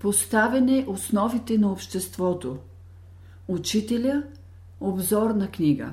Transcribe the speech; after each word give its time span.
Поставяне 0.00 0.84
основите 0.88 1.58
на 1.58 1.72
обществото. 1.72 2.56
Учителя– 3.48 4.22
обзорна 4.80 5.50
книга. 5.50 5.90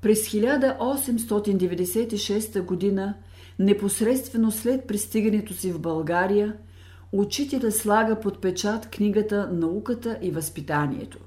През 0.00 0.28
1896 0.28 2.96
г., 2.96 3.14
непосредствено 3.58 4.52
след 4.52 4.86
пристигането 4.86 5.54
си 5.54 5.72
в 5.72 5.80
България, 5.80 6.56
учителя 7.12 7.72
слага 7.72 8.20
под 8.20 8.40
печат 8.40 8.90
книгата 8.90 9.50
«Науката 9.52 10.18
и 10.22 10.30
възпитанието». 10.30 11.18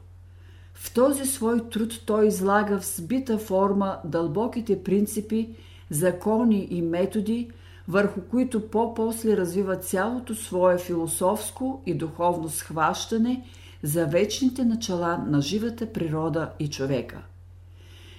В 0.74 0.94
този 0.94 1.26
свой 1.26 1.70
труд 1.70 2.02
той 2.06 2.28
излага 2.28 2.80
в 2.80 2.86
сбита 2.86 3.38
форма 3.38 3.98
дълбоките 4.06 4.84
принципи, 4.84 5.50
закони 5.90 6.68
и 6.72 6.82
методи, 6.82 7.52
върху 7.90 8.22
които 8.22 8.70
по-после 8.70 9.38
развива 9.38 9.76
цялото 9.76 10.36
свое 10.36 10.78
философско 10.78 11.82
и 11.86 11.94
духовно 11.94 12.50
схващане 12.50 13.46
за 13.84 14.06
вечните 14.06 14.66
начала 14.66 15.18
на 15.28 15.42
живата 15.42 15.94
природа 15.94 16.50
и 16.60 16.70
човека. 16.70 17.18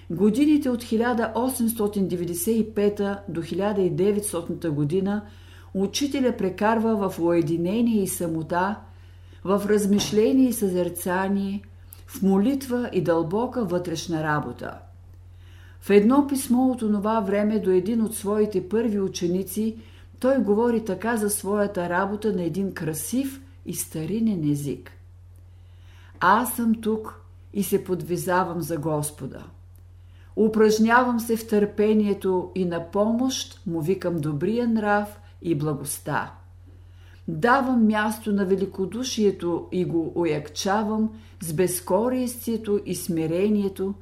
Годините 0.09 0.69
от 0.69 0.83
1895 0.83 3.17
до 3.29 3.41
1900 3.41 4.69
година 4.69 5.21
учителя 5.73 6.37
прекарва 6.37 7.09
в 7.09 7.19
уединение 7.19 8.03
и 8.03 8.07
самота, 8.07 8.75
в 9.43 9.63
размишление 9.69 10.49
и 10.49 10.53
съзерцание, 10.53 11.61
в 12.07 12.21
молитва 12.21 12.89
и 12.93 13.01
дълбока 13.01 13.65
вътрешна 13.65 14.23
работа. 14.23 14.73
В 15.81 15.89
едно 15.89 16.27
писмо 16.27 16.63
от 16.63 16.79
това 16.79 17.19
време 17.19 17.59
до 17.59 17.69
един 17.69 18.01
от 18.01 18.15
своите 18.15 18.69
първи 18.69 18.99
ученици 18.99 19.77
той 20.19 20.37
говори 20.37 20.85
така 20.85 21.17
за 21.17 21.29
своята 21.29 21.89
работа 21.89 22.33
на 22.33 22.43
един 22.43 22.73
красив 22.73 23.41
и 23.65 23.75
старинен 23.75 24.51
език. 24.51 24.91
Аз 26.19 26.55
съм 26.55 26.75
тук 26.81 27.21
и 27.53 27.63
се 27.63 27.83
подвизавам 27.83 28.61
за 28.61 28.77
Господа. 28.77 29.43
Упражнявам 30.35 31.19
се 31.19 31.37
в 31.37 31.47
търпението 31.47 32.51
и 32.55 32.65
на 32.65 32.91
помощ 32.91 33.61
му 33.67 33.81
викам 33.81 34.17
добрия 34.17 34.67
нрав 34.67 35.19
и 35.41 35.55
благоста. 35.55 36.31
Давам 37.27 37.87
място 37.87 38.31
на 38.31 38.45
великодушието 38.45 39.67
и 39.71 39.85
го 39.85 40.11
уякчавам 40.15 41.09
с 41.41 41.53
безкористието 41.53 42.79
и 42.85 42.95
смирението 42.95 43.93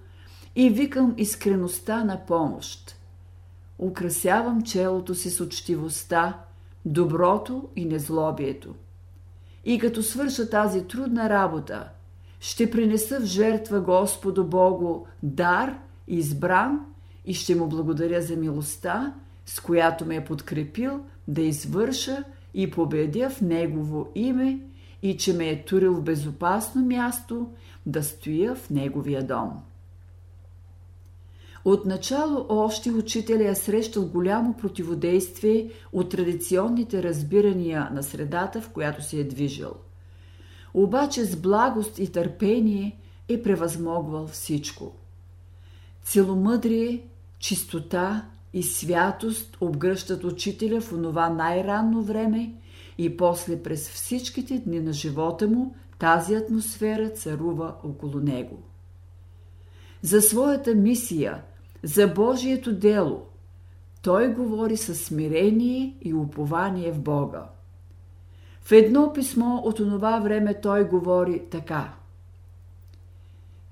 и 0.59 0.69
викам 0.69 1.13
искреността 1.17 2.03
на 2.03 2.25
помощ. 2.25 2.95
Украсявам 3.77 4.63
челото 4.63 5.15
си 5.15 5.29
с 5.29 5.41
учтивостта, 5.41 6.39
доброто 6.85 7.69
и 7.75 7.85
незлобието. 7.85 8.75
И 9.65 9.79
като 9.79 10.03
свърша 10.03 10.49
тази 10.49 10.87
трудна 10.87 11.29
работа, 11.29 11.89
ще 12.39 12.71
принеса 12.71 13.19
в 13.19 13.23
жертва 13.23 13.81
Господу 13.81 14.43
Богу 14.43 15.05
дар, 15.23 15.77
избран 16.07 16.85
и 17.25 17.33
ще 17.33 17.55
му 17.55 17.67
благодаря 17.67 18.21
за 18.21 18.35
милостта, 18.35 19.13
с 19.45 19.59
която 19.59 20.05
ме 20.05 20.15
е 20.15 20.25
подкрепил 20.25 20.99
да 21.27 21.41
извърша 21.41 22.23
и 22.53 22.71
победя 22.71 23.29
в 23.29 23.41
Негово 23.41 24.07
име 24.15 24.59
и 25.01 25.17
че 25.17 25.33
ме 25.33 25.49
е 25.49 25.65
турил 25.65 25.93
в 25.93 26.03
безопасно 26.03 26.85
място 26.85 27.49
да 27.85 28.03
стоя 28.03 28.55
в 28.55 28.69
Неговия 28.69 29.27
дом. 29.27 29.68
Отначало 31.69 32.45
още 32.49 32.91
учителя 32.91 33.49
е 33.49 33.55
срещал 33.55 34.05
голямо 34.05 34.53
противодействие 34.53 35.71
от 35.93 36.09
традиционните 36.09 37.03
разбирания 37.03 37.89
на 37.93 38.03
средата, 38.03 38.61
в 38.61 38.69
която 38.69 39.03
се 39.03 39.19
е 39.19 39.23
движил. 39.23 39.73
Обаче 40.73 41.23
с 41.23 41.35
благост 41.35 41.99
и 41.99 42.11
търпение 42.11 42.99
е 43.27 43.43
превъзмогвал 43.43 44.27
всичко. 44.27 44.91
Целомъдрие, 46.03 47.03
чистота 47.39 48.25
и 48.53 48.63
святост 48.63 49.57
обгръщат 49.61 50.23
учителя 50.23 50.81
в 50.81 50.93
онова 50.93 51.29
най-ранно 51.29 52.03
време 52.03 52.53
и 52.97 53.17
после 53.17 53.63
през 53.63 53.89
всичките 53.89 54.57
дни 54.57 54.79
на 54.79 54.93
живота 54.93 55.47
му 55.47 55.75
тази 55.99 56.35
атмосфера 56.35 57.09
царува 57.09 57.75
около 57.83 58.19
него. 58.19 58.57
За 60.01 60.21
своята 60.21 60.75
мисия, 60.75 61.43
за 61.83 62.07
Божието 62.07 62.73
дело, 62.73 63.25
той 64.01 64.33
говори 64.33 64.77
със 64.77 65.01
смирение 65.01 65.97
и 66.01 66.13
упование 66.13 66.91
в 66.91 66.99
Бога. 66.99 67.45
В 68.61 68.71
едно 68.71 69.13
писмо 69.13 69.55
от 69.55 69.79
онова 69.79 70.19
време 70.19 70.61
той 70.61 70.83
говори 70.83 71.41
така. 71.51 71.93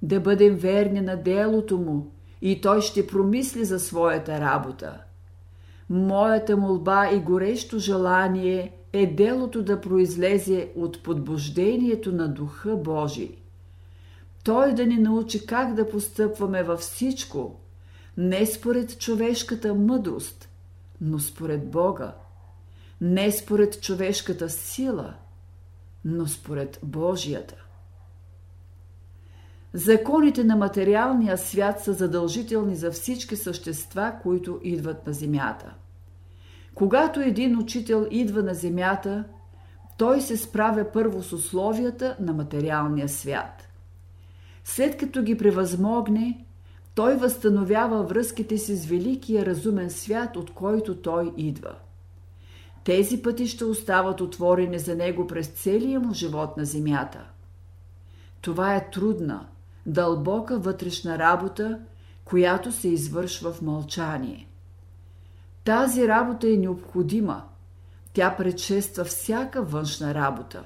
Да 0.02 0.20
бъдем 0.20 0.56
верни 0.56 1.02
на 1.02 1.16
делото 1.16 1.78
му, 1.78 2.12
и 2.42 2.62
той 2.62 2.82
ще 2.82 3.08
промисли 3.08 3.66
за 3.66 3.80
своята 3.80 4.40
работа. 4.40 4.98
Моята 5.90 6.58
молба 6.58 7.10
и 7.14 7.20
горещо 7.20 7.80
желание 7.80 8.72
е 8.94 9.06
делото 9.06 9.64
да 9.64 9.82
произлезе 9.82 10.70
от 10.76 11.04
подбуждението 11.04 12.12
на 12.12 12.28
Духа 12.28 12.76
Божий. 12.76 13.36
Той 14.44 14.74
да 14.74 14.86
ни 14.86 14.98
научи 14.98 15.46
как 15.46 15.74
да 15.74 15.90
постъпваме 15.90 16.64
във 16.64 16.80
всичко, 16.80 17.56
не 18.18 18.46
според 18.46 19.00
човешката 19.00 19.76
мъдрост, 19.76 20.50
но 21.02 21.20
според 21.20 21.72
Бога, 21.72 22.16
не 23.02 23.32
според 23.32 23.82
човешката 23.82 24.50
сила, 24.50 25.14
но 26.06 26.28
според 26.28 26.80
Божията. 26.84 27.56
Законите 29.74 30.44
на 30.44 30.56
материалния 30.56 31.38
свят 31.38 31.84
са 31.84 31.94
задължителни 31.94 32.76
за 32.76 32.92
всички 32.92 33.36
същества, 33.36 34.14
които 34.24 34.60
идват 34.64 35.08
на 35.08 35.14
Земята. 35.14 35.74
Когато 36.74 37.20
един 37.20 37.58
учител 37.58 38.08
идва 38.12 38.44
на 38.44 38.54
Земята, 38.54 39.24
той 39.98 40.22
се 40.22 40.38
справя 40.38 40.92
първо 40.94 41.24
с 41.24 41.34
условията 41.34 42.18
на 42.20 42.34
материалния 42.34 43.10
свят. 43.10 43.68
След 44.64 44.98
като 44.98 45.24
ги 45.24 45.38
превъзмогне, 45.38 46.46
той 46.98 47.16
възстановява 47.16 48.04
връзките 48.04 48.58
си 48.58 48.76
с 48.76 48.86
великия 48.86 49.46
разумен 49.46 49.90
свят, 49.90 50.36
от 50.36 50.54
който 50.54 50.96
той 50.96 51.34
идва. 51.38 51.76
Тези 52.84 53.22
пътища 53.22 53.66
остават 53.66 54.22
отворени 54.22 54.80
за 54.80 54.96
него 54.96 55.28
през 55.28 55.48
целия 55.48 56.00
му 56.00 56.14
живот 56.14 56.58
на 56.58 56.66
Земята. 56.66 57.20
Това 58.42 58.76
е 58.76 58.90
трудна, 58.90 59.48
дълбока 59.86 60.60
вътрешна 60.60 61.18
работа, 61.18 61.80
която 62.26 62.72
се 62.72 62.88
извършва 62.88 63.52
в 63.52 63.62
мълчание. 63.62 64.48
Тази 65.64 66.08
работа 66.08 66.50
е 66.50 66.58
необходима. 66.58 67.44
Тя 68.14 68.36
предшества 68.36 69.04
всяка 69.04 69.62
външна 69.62 70.14
работа. 70.14 70.64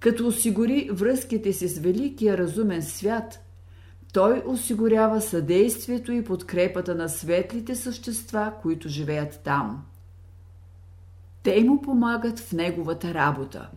Като 0.00 0.26
осигури 0.26 0.88
връзките 0.92 1.52
си 1.52 1.68
с 1.68 1.78
великия 1.78 2.38
разумен 2.38 2.82
свят, 2.82 3.43
той 4.14 4.42
осигурява 4.46 5.20
съдействието 5.20 6.12
и 6.12 6.24
подкрепата 6.24 6.94
на 6.94 7.08
светлите 7.08 7.74
същества, 7.74 8.52
които 8.62 8.88
живеят 8.88 9.40
там. 9.44 9.84
Те 11.42 11.64
му 11.64 11.82
помагат 11.82 12.38
в 12.38 12.52
неговата 12.52 13.14
работа. 13.14 13.68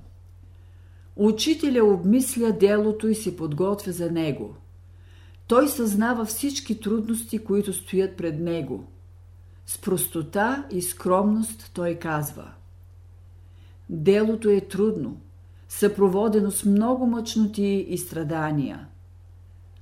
Учителя 1.16 1.84
обмисля 1.84 2.52
делото 2.52 3.08
и 3.08 3.16
се 3.16 3.38
подготвя 3.38 3.92
за 3.92 4.12
него. 4.12 4.56
Той 5.48 5.68
съзнава 5.68 6.25
всички 6.25 6.80
трудности, 6.80 7.40
които 7.40 7.74
стоят 7.74 8.18
пред 8.18 8.40
него. 8.40 8.88
С 9.66 9.78
простота 9.78 10.68
и 10.72 10.81
скромност 10.81 11.72
той 11.74 11.96
казва 11.96 12.52
Делото 13.89 14.50
е 14.50 14.62
трудно, 14.62 15.22
съпроводено 15.69 16.51
с 16.51 16.66
много 16.66 17.06
мъчноти 17.06 17.86
и 17.89 17.98
страдания. 17.98 18.88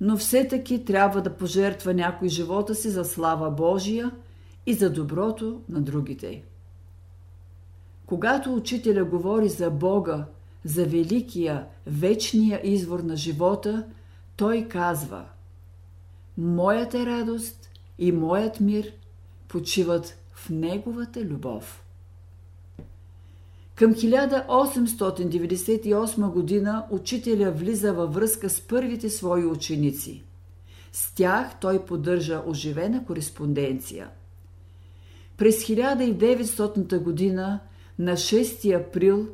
Но 0.00 0.16
все 0.16 0.48
таки 0.48 0.84
трябва 0.84 1.22
да 1.22 1.36
пожертва 1.36 1.94
някой 1.94 2.28
живота 2.28 2.74
си 2.74 2.90
за 2.90 3.04
слава 3.04 3.50
Божия 3.50 4.10
и 4.66 4.74
за 4.74 4.92
доброто 4.92 5.60
на 5.68 5.80
другите. 5.80 6.42
Когато 8.06 8.54
учителя 8.54 9.04
говори 9.04 9.48
за 9.48 9.70
Бога 9.70 10.26
за 10.64 10.84
великия, 10.84 11.66
вечния 11.86 12.60
извор 12.64 13.00
на 13.00 13.16
живота, 13.16 13.86
той 14.36 14.68
казва 14.68 15.24
Моята 16.38 17.06
радост 17.06 17.70
и 17.98 18.12
моят 18.12 18.60
мир 18.60 18.92
почиват 19.48 20.18
в 20.32 20.50
Неговата 20.50 21.20
любов. 21.20 21.85
Към 23.76 23.94
1898 23.94 26.30
година 26.30 26.86
учителя 26.90 27.50
влиза 27.50 27.92
във 27.92 28.14
връзка 28.14 28.50
с 28.50 28.60
първите 28.60 29.10
свои 29.10 29.44
ученици. 29.44 30.22
С 30.92 31.14
тях 31.14 31.60
той 31.60 31.84
поддържа 31.84 32.42
оживена 32.46 33.04
кореспонденция. 33.04 34.08
През 35.36 35.64
1900 35.64 36.98
година 36.98 37.60
на 37.98 38.12
6 38.12 38.80
април 38.80 39.28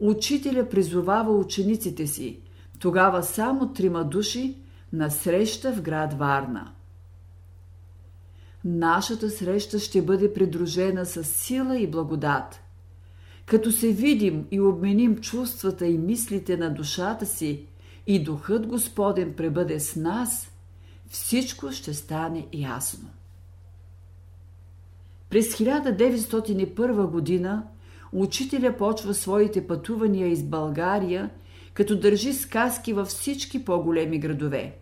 учителя 0.00 0.68
призовава 0.68 1.38
учениците 1.38 2.06
си, 2.06 2.40
тогава 2.78 3.22
само 3.22 3.72
трима 3.72 4.04
души, 4.04 4.56
на 4.92 5.10
среща 5.10 5.72
в 5.72 5.82
град 5.82 6.14
Варна. 6.14 6.72
Нашата 8.64 9.30
среща 9.30 9.78
ще 9.78 10.02
бъде 10.02 10.34
придружена 10.34 11.06
с 11.06 11.24
сила 11.24 11.78
и 11.78 11.86
благодат. 11.86 12.61
Като 13.46 13.72
се 13.72 13.92
видим 13.92 14.46
и 14.50 14.60
обменим 14.60 15.16
чувствата 15.16 15.86
и 15.86 15.98
мислите 15.98 16.56
на 16.56 16.74
душата 16.74 17.26
си 17.26 17.66
и 18.06 18.24
Духът 18.24 18.66
Господен 18.66 19.34
пребъде 19.36 19.80
с 19.80 19.96
нас, 19.96 20.50
всичко 21.08 21.72
ще 21.72 21.94
стане 21.94 22.46
ясно. 22.52 23.08
През 25.30 25.56
1901 25.56 27.06
година 27.06 27.66
учителя 28.12 28.76
почва 28.76 29.14
своите 29.14 29.66
пътувания 29.66 30.28
из 30.28 30.42
България, 30.42 31.30
като 31.74 31.98
държи 31.98 32.32
сказки 32.32 32.92
във 32.92 33.08
всички 33.08 33.64
по-големи 33.64 34.18
градове. 34.18 34.78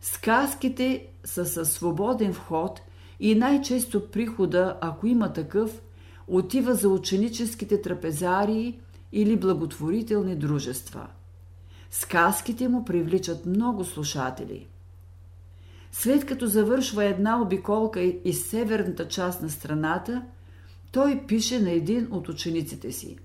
Сказките 0.00 1.06
са 1.24 1.46
със 1.46 1.72
свободен 1.72 2.32
вход 2.32 2.80
и 3.20 3.34
най-често 3.34 4.10
прихода, 4.10 4.78
ако 4.80 5.06
има 5.06 5.32
такъв, 5.32 5.82
отива 6.26 6.74
за 6.74 6.88
ученическите 6.88 7.82
трапезарии 7.82 8.80
или 9.12 9.36
благотворителни 9.36 10.36
дружества. 10.36 11.06
Сказките 11.90 12.68
му 12.68 12.84
привличат 12.84 13.46
много 13.46 13.84
слушатели. 13.84 14.66
След 15.92 16.26
като 16.26 16.46
завършва 16.46 17.04
една 17.04 17.42
обиколка 17.42 18.00
из 18.00 18.46
северната 18.46 19.08
част 19.08 19.42
на 19.42 19.50
страната, 19.50 20.22
той 20.92 21.26
пише 21.26 21.60
на 21.60 21.70
един 21.70 22.08
от 22.10 22.28
учениците 22.28 22.92
си. 22.92 23.18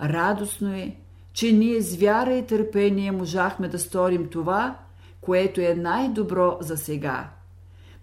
Радостно 0.00 0.74
е, 0.74 0.96
че 1.32 1.52
ние 1.52 1.80
с 1.80 1.96
вяра 1.96 2.34
и 2.34 2.46
търпение 2.46 3.12
можахме 3.12 3.68
да 3.68 3.78
сторим 3.78 4.28
това, 4.28 4.78
което 5.20 5.60
е 5.60 5.74
най-добро 5.74 6.58
за 6.60 6.76
сега. 6.76 7.30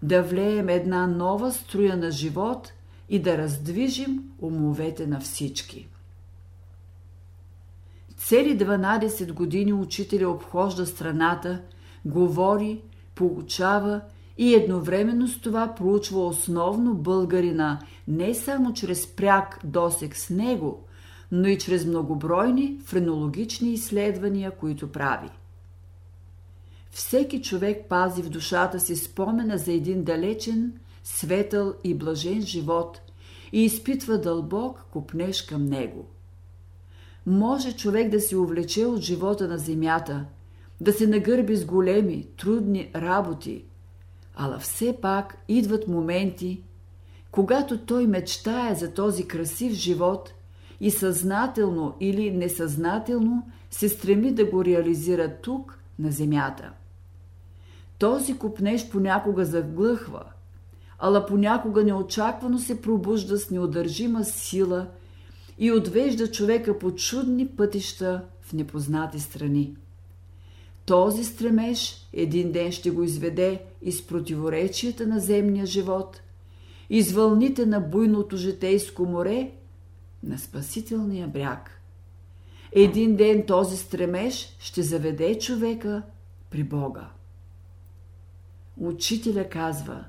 Да 0.02 0.22
влеем 0.22 0.68
една 0.68 1.06
нова 1.06 1.52
струя 1.52 1.96
на 1.96 2.10
живот 2.10 2.72
и 3.08 3.18
да 3.18 3.38
раздвижим 3.38 4.22
умовете 4.40 5.06
на 5.06 5.20
всички. 5.20 5.88
Цели 8.16 8.58
12 8.58 9.32
години 9.32 9.72
учителя 9.72 10.28
обхожда 10.28 10.86
страната, 10.86 11.62
говори, 12.04 12.80
получава 13.14 14.00
и 14.38 14.54
едновременно 14.54 15.28
с 15.28 15.40
това 15.40 15.74
проучва 15.74 16.26
основно 16.26 16.94
българина 16.94 17.80
не 18.08 18.34
само 18.34 18.72
чрез 18.72 19.06
пряк 19.06 19.60
досек 19.64 20.16
с 20.16 20.30
него, 20.30 20.84
но 21.32 21.48
и 21.48 21.58
чрез 21.58 21.84
многобройни 21.84 22.78
френологични 22.84 23.72
изследвания, 23.72 24.50
които 24.50 24.92
прави. 24.92 25.28
Всеки 26.90 27.42
човек 27.42 27.84
пази 27.88 28.22
в 28.22 28.28
душата 28.28 28.80
си 28.80 28.96
спомена 28.96 29.58
за 29.58 29.72
един 29.72 30.04
далечен, 30.04 30.72
светъл 31.04 31.74
и 31.84 31.94
блажен 31.94 32.42
живот 32.42 33.00
и 33.52 33.64
изпитва 33.64 34.20
дълбок 34.20 34.84
купнеж 34.92 35.42
към 35.42 35.64
него. 35.64 36.08
Може 37.26 37.76
човек 37.76 38.10
да 38.10 38.20
се 38.20 38.36
увлече 38.36 38.86
от 38.86 39.00
живота 39.00 39.48
на 39.48 39.58
земята, 39.58 40.26
да 40.80 40.92
се 40.92 41.06
нагърби 41.06 41.56
с 41.56 41.64
големи, 41.64 42.26
трудни 42.36 42.90
работи, 42.94 43.64
ала 44.34 44.58
все 44.58 44.98
пак 45.02 45.36
идват 45.48 45.88
моменти, 45.88 46.62
когато 47.30 47.78
той 47.78 48.06
мечтае 48.06 48.74
за 48.74 48.94
този 48.94 49.28
красив 49.28 49.72
живот 49.72 50.34
и 50.80 50.90
съзнателно 50.90 51.96
или 52.00 52.30
несъзнателно 52.30 53.50
се 53.70 53.88
стреми 53.88 54.32
да 54.32 54.44
го 54.44 54.64
реализира 54.64 55.36
тук, 55.42 55.78
на 55.98 56.10
земята. 56.10 56.72
Този 57.98 58.38
купнеж 58.38 58.90
понякога 58.90 59.44
заглъхва, 59.44 60.24
ала 60.98 61.26
понякога 61.26 61.84
неочаквано 61.84 62.58
се 62.58 62.82
пробужда 62.82 63.38
с 63.38 63.50
неудържима 63.50 64.24
сила 64.24 64.86
и 65.58 65.72
отвежда 65.72 66.30
човека 66.30 66.78
по 66.78 66.94
чудни 66.94 67.48
пътища 67.48 68.24
в 68.42 68.52
непознати 68.52 69.20
страни. 69.20 69.76
Този 70.86 71.24
стремеж 71.24 72.08
един 72.12 72.52
ден 72.52 72.72
ще 72.72 72.90
го 72.90 73.02
изведе 73.02 73.62
из 73.82 74.06
противоречията 74.06 75.06
на 75.06 75.20
земния 75.20 75.66
живот, 75.66 76.20
из 76.90 77.12
вълните 77.12 77.66
на 77.66 77.80
буйното 77.80 78.36
житейско 78.36 79.06
море, 79.06 79.50
на 80.22 80.38
спасителния 80.38 81.28
бряг. 81.28 81.80
Един 82.72 83.16
ден 83.16 83.46
този 83.46 83.76
стремеж 83.76 84.56
ще 84.58 84.82
заведе 84.82 85.38
човека 85.38 86.02
при 86.50 86.64
Бога. 86.64 87.08
Учителя 88.76 89.48
казва 89.48 90.04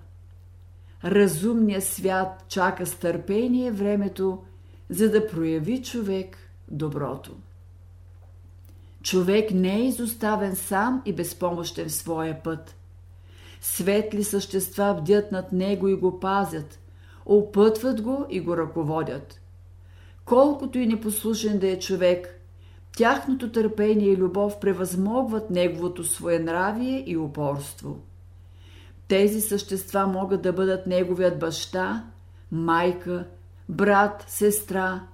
Разумният 1.06 1.84
свят 1.84 2.46
чака 2.48 2.86
с 2.86 2.96
търпение 2.96 3.72
времето, 3.72 4.44
за 4.90 5.12
да 5.12 5.28
прояви 5.28 5.84
човек 5.84 6.38
доброто. 6.72 7.32
Човек 9.04 9.52
не 9.52 9.76
е 9.76 9.88
изоставен 9.88 10.56
сам 10.56 11.02
и 11.06 11.14
безпомощен 11.14 11.90
в 11.90 11.92
своя 11.92 12.44
път. 12.44 12.76
Светли 13.62 14.24
същества 14.24 14.98
бдят 15.02 15.32
над 15.32 15.52
него 15.52 15.88
и 15.88 15.96
го 15.96 16.20
пазят, 16.20 16.80
опътват 17.26 18.02
го 18.02 18.26
и 18.30 18.40
го 18.40 18.58
ръководят. 18.58 19.42
Колкото 20.26 20.80
и 20.80 20.88
непослушен 20.88 21.60
да 21.60 21.68
е 21.68 21.80
човек, 21.80 22.40
тяхното 22.98 23.52
търпение 23.52 24.08
и 24.08 24.18
любов 24.18 24.60
превъзмогват 24.60 25.50
неговото 25.50 26.04
своенравие 26.04 27.04
и 27.08 27.18
упорство. 27.18 28.00
Тези 29.08 29.42
същества 29.42 30.08
могат 30.08 30.42
да 30.42 30.54
бъдат 30.54 30.88
неговият 30.88 31.40
баща, 31.40 32.04
майка, 32.52 33.28
брат, 33.70 34.26
сестра, 34.28 35.08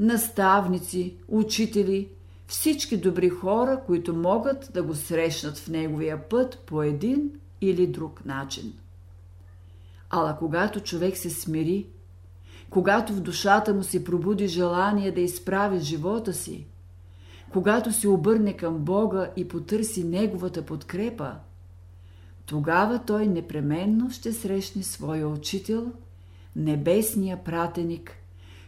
наставници, 0.00 1.16
учители, 1.28 2.08
всички 2.46 2.96
добри 2.96 3.28
хора, 3.28 3.80
които 3.86 4.14
могат 4.14 4.70
да 4.74 4.82
го 4.82 4.94
срещнат 4.94 5.58
в 5.58 5.68
неговия 5.68 6.28
път 6.28 6.58
по 6.66 6.82
един 6.82 7.30
или 7.60 7.86
друг 7.86 8.24
начин. 8.24 8.72
Ала 10.10 10.36
когато 10.38 10.80
човек 10.80 11.16
се 11.16 11.30
смири, 11.30 11.86
когато 12.70 13.12
в 13.12 13.20
душата 13.20 13.74
му 13.74 13.82
се 13.82 14.04
пробуди 14.04 14.48
желание 14.48 15.12
да 15.12 15.20
изправи 15.20 15.78
живота 15.78 16.32
си, 16.32 16.66
когато 17.52 17.92
се 17.92 18.08
обърне 18.08 18.56
към 18.56 18.78
Бога 18.78 19.30
и 19.36 19.48
потърси 19.48 20.04
Неговата 20.04 20.62
подкрепа, 20.62 21.34
тогава 22.48 23.00
той 23.06 23.26
непременно 23.26 24.10
ще 24.10 24.32
срещне 24.32 24.82
своя 24.82 25.28
учител, 25.28 25.92
небесния 26.56 27.44
пратеник, 27.44 28.12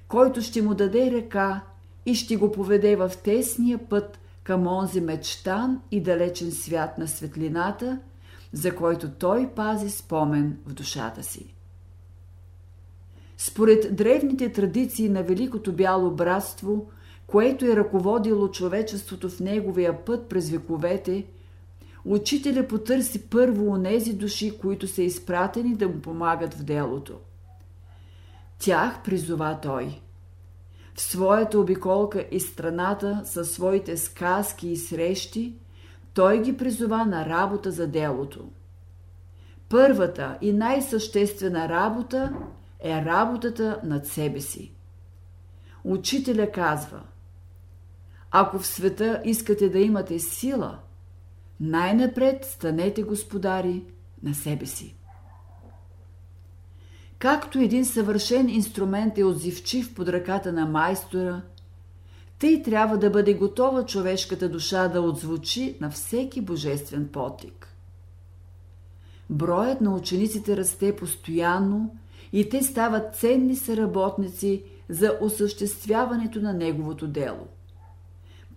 който 0.08 0.42
ще 0.42 0.62
му 0.62 0.74
даде 0.74 1.10
ръка 1.10 1.60
и 2.06 2.14
ще 2.14 2.36
го 2.36 2.52
поведе 2.52 2.96
в 2.96 3.12
тесния 3.24 3.88
път 3.88 4.18
към 4.42 4.66
онзи 4.66 5.00
мечтан 5.00 5.80
и 5.90 6.00
далечен 6.00 6.52
свят 6.52 6.98
на 6.98 7.08
светлината, 7.08 7.98
за 8.52 8.76
който 8.76 9.10
той 9.10 9.50
пази 9.54 9.90
спомен 9.90 10.58
в 10.66 10.72
душата 10.72 11.22
си. 11.22 11.54
Според 13.36 13.96
древните 13.96 14.52
традиции 14.52 15.08
на 15.08 15.22
Великото 15.22 15.72
бяло 15.72 16.10
братство, 16.10 16.90
което 17.26 17.64
е 17.64 17.76
ръководило 17.76 18.48
човечеството 18.48 19.28
в 19.28 19.40
неговия 19.40 20.04
път 20.04 20.28
през 20.28 20.50
вековете, 20.50 21.26
учителя 22.04 22.68
потърси 22.68 23.28
първо 23.28 23.70
онези 23.70 24.12
души, 24.12 24.58
които 24.58 24.88
са 24.88 25.02
изпратени 25.02 25.74
да 25.74 25.88
му 25.88 26.00
помагат 26.00 26.54
в 26.54 26.62
делото. 26.62 27.18
Тях 28.58 29.02
призова 29.02 29.58
той– 29.62 30.00
в 31.00 31.02
своята 31.02 31.58
обиколка 31.58 32.26
из 32.30 32.52
страната 32.52 33.22
със 33.24 33.50
своите 33.50 33.96
сказки 33.96 34.68
и 34.68 34.76
срещи, 34.76 35.54
той 36.14 36.42
ги 36.42 36.56
призова 36.56 37.04
на 37.04 37.26
работа 37.26 37.70
за 37.70 37.86
делото. 37.86 38.48
Първата 39.68 40.38
и 40.40 40.52
най-съществена 40.52 41.68
работа 41.68 42.32
е 42.80 43.04
работата 43.04 43.80
над 43.84 44.06
себе 44.06 44.40
си. 44.40 44.72
Учителя 45.84 46.52
казва: 46.52 47.02
Ако 48.30 48.58
в 48.58 48.66
света 48.66 49.22
искате 49.24 49.68
да 49.68 49.78
имате 49.78 50.18
сила, 50.18 50.78
най-напред 51.60 52.44
станете 52.44 53.02
господари 53.02 53.84
на 54.22 54.34
себе 54.34 54.66
си. 54.66 54.94
Както 57.18 57.58
един 57.58 57.84
съвършен 57.84 58.48
инструмент 58.48 59.18
е 59.18 59.24
отзивчив 59.24 59.94
под 59.94 60.08
ръката 60.08 60.52
на 60.52 60.66
майстора, 60.66 61.42
тъй 62.38 62.62
трябва 62.62 62.98
да 62.98 63.10
бъде 63.10 63.34
готова 63.34 63.86
човешката 63.86 64.48
душа 64.48 64.88
да 64.88 65.00
отзвучи 65.00 65.76
на 65.80 65.90
всеки 65.90 66.40
божествен 66.40 67.08
потик. 67.08 67.76
Броят 69.30 69.80
на 69.80 69.94
учениците 69.94 70.56
расте 70.56 70.96
постоянно 70.96 71.96
и 72.32 72.48
те 72.48 72.62
стават 72.62 73.16
ценни 73.16 73.56
съработници 73.56 74.62
за 74.88 75.18
осъществяването 75.20 76.40
на 76.40 76.52
неговото 76.52 77.08
дело. 77.08 77.46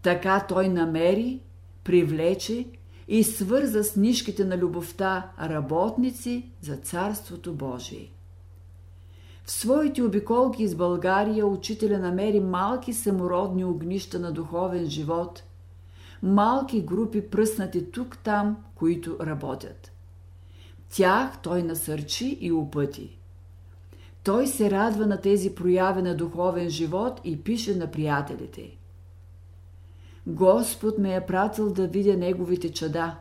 Така 0.02 0.46
той 0.50 0.70
намери, 0.70 1.40
привлече 1.84 2.66
и 3.08 3.24
свърза 3.24 3.84
с 3.84 3.96
нишките 3.96 4.46
на 4.46 4.58
любовта 4.58 5.32
работници 5.42 6.50
за 6.62 6.76
Царството 6.76 7.54
Божие. 7.54 8.10
В 9.46 9.52
своите 9.52 10.04
обиколки 10.04 10.64
из 10.64 10.76
България 10.76 11.48
учителя 11.48 12.00
намери 12.00 12.40
малки 12.40 12.94
самородни 12.94 13.66
огнища 13.66 14.20
на 14.20 14.32
духовен 14.32 14.86
живот, 14.86 15.44
малки 16.24 16.82
групи 16.82 17.30
пръснати 17.30 17.92
тук-там, 17.92 18.58
които 18.76 19.18
работят. 19.22 19.92
Тях 20.90 21.42
той 21.42 21.64
насърчи 21.64 22.38
и 22.42 22.52
опъти. 22.52 23.18
Той 24.24 24.48
се 24.48 24.72
радва 24.72 25.08
на 25.08 25.22
тези 25.22 25.56
прояви 25.56 26.02
на 26.02 26.18
духовен 26.18 26.70
живот 26.70 27.22
и 27.24 27.44
пише 27.44 27.76
на 27.76 27.92
приятелите. 27.92 28.78
Господ 30.28 30.98
ме 30.98 31.16
е 31.16 31.26
пратил 31.26 31.74
да 31.74 31.88
видя 31.88 32.18
неговите 32.18 32.74
чада. 32.74 33.16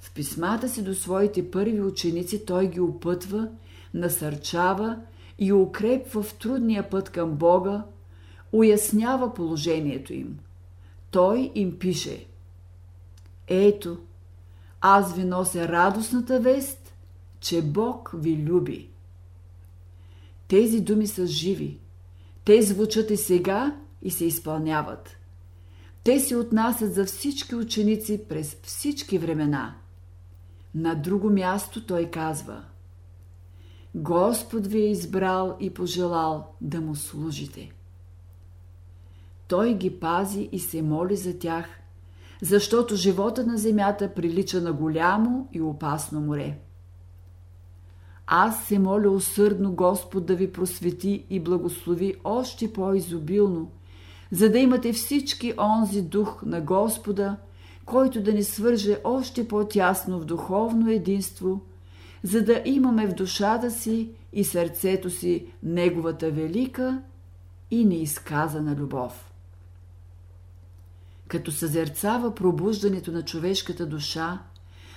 В 0.00 0.14
писмата 0.14 0.68
си 0.68 0.82
до 0.82 0.94
своите 0.94 1.50
първи 1.50 1.80
ученици 1.80 2.44
той 2.44 2.68
ги 2.68 2.80
опътва, 2.80 3.48
насърчава 3.94 4.98
и 5.38 5.52
укрепва 5.52 6.22
в 6.22 6.34
трудния 6.34 6.90
път 6.90 7.10
към 7.10 7.30
Бога, 7.30 7.84
уяснява 8.52 9.34
положението 9.34 10.12
им. 10.12 10.38
Той 11.10 11.52
им 11.54 11.78
пише 11.78 12.26
Ето, 13.48 13.98
аз 14.80 15.14
ви 15.14 15.24
нося 15.24 15.68
радостната 15.68 16.40
вест, 16.40 16.94
че 17.40 17.62
Бог 17.62 18.10
ви 18.14 18.36
люби. 18.36 18.88
Тези 20.48 20.80
думи 20.80 21.06
са 21.06 21.26
живи. 21.26 21.78
Те 22.44 22.62
звучат 22.62 23.10
и 23.10 23.16
сега 23.16 23.76
и 24.04 24.10
се 24.10 24.24
изпълняват. 24.24 25.16
Те 26.04 26.20
се 26.20 26.36
отнасят 26.36 26.94
за 26.94 27.04
всички 27.04 27.54
ученици 27.54 28.24
през 28.28 28.56
всички 28.62 29.18
времена. 29.18 29.74
На 30.74 30.94
друго 30.94 31.30
място 31.30 31.86
той 31.86 32.04
казва 32.04 32.64
Господ 33.94 34.66
ви 34.66 34.78
е 34.78 34.90
избрал 34.90 35.56
и 35.60 35.70
пожелал 35.70 36.54
да 36.60 36.80
му 36.80 36.96
служите. 36.96 37.72
Той 39.48 39.74
ги 39.74 40.00
пази 40.00 40.48
и 40.52 40.58
се 40.58 40.82
моли 40.82 41.16
за 41.16 41.38
тях, 41.38 41.66
защото 42.42 42.96
живота 42.96 43.46
на 43.46 43.58
земята 43.58 44.14
прилича 44.14 44.60
на 44.60 44.72
голямо 44.72 45.48
и 45.52 45.60
опасно 45.60 46.20
море. 46.20 46.58
Аз 48.26 48.64
се 48.64 48.78
моля 48.78 49.10
усърдно 49.10 49.72
Господ 49.72 50.26
да 50.26 50.34
ви 50.36 50.52
просвети 50.52 51.26
и 51.30 51.40
благослови 51.40 52.14
още 52.24 52.72
по-изобилно, 52.72 53.70
за 54.34 54.50
да 54.50 54.58
имате 54.58 54.92
всички 54.92 55.54
онзи 55.58 56.02
дух 56.02 56.42
на 56.46 56.60
Господа, 56.60 57.36
който 57.84 58.22
да 58.22 58.32
ни 58.32 58.42
свърже 58.42 58.98
още 59.04 59.48
по-тясно 59.48 60.20
в 60.20 60.24
духовно 60.24 60.90
единство, 60.90 61.60
за 62.22 62.44
да 62.44 62.62
имаме 62.64 63.06
в 63.06 63.14
душата 63.14 63.70
си 63.70 64.10
и 64.32 64.44
сърцето 64.44 65.10
си 65.10 65.46
Неговата 65.62 66.30
велика 66.30 67.02
и 67.70 67.84
неизказана 67.84 68.76
любов. 68.76 69.32
Като 71.28 71.52
съзерцава 71.52 72.34
пробуждането 72.34 73.12
на 73.12 73.22
човешката 73.22 73.86
душа, 73.86 74.42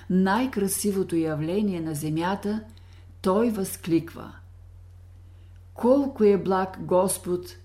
най-красивото 0.09 1.15
явление 1.15 1.81
на 1.81 1.93
земята– 1.93 2.63
той 3.21 3.49
възкликва 3.49 4.33
Колко 5.73 6.23
е 6.23 6.37
благ 6.37 6.77
Господ, 6.81 7.55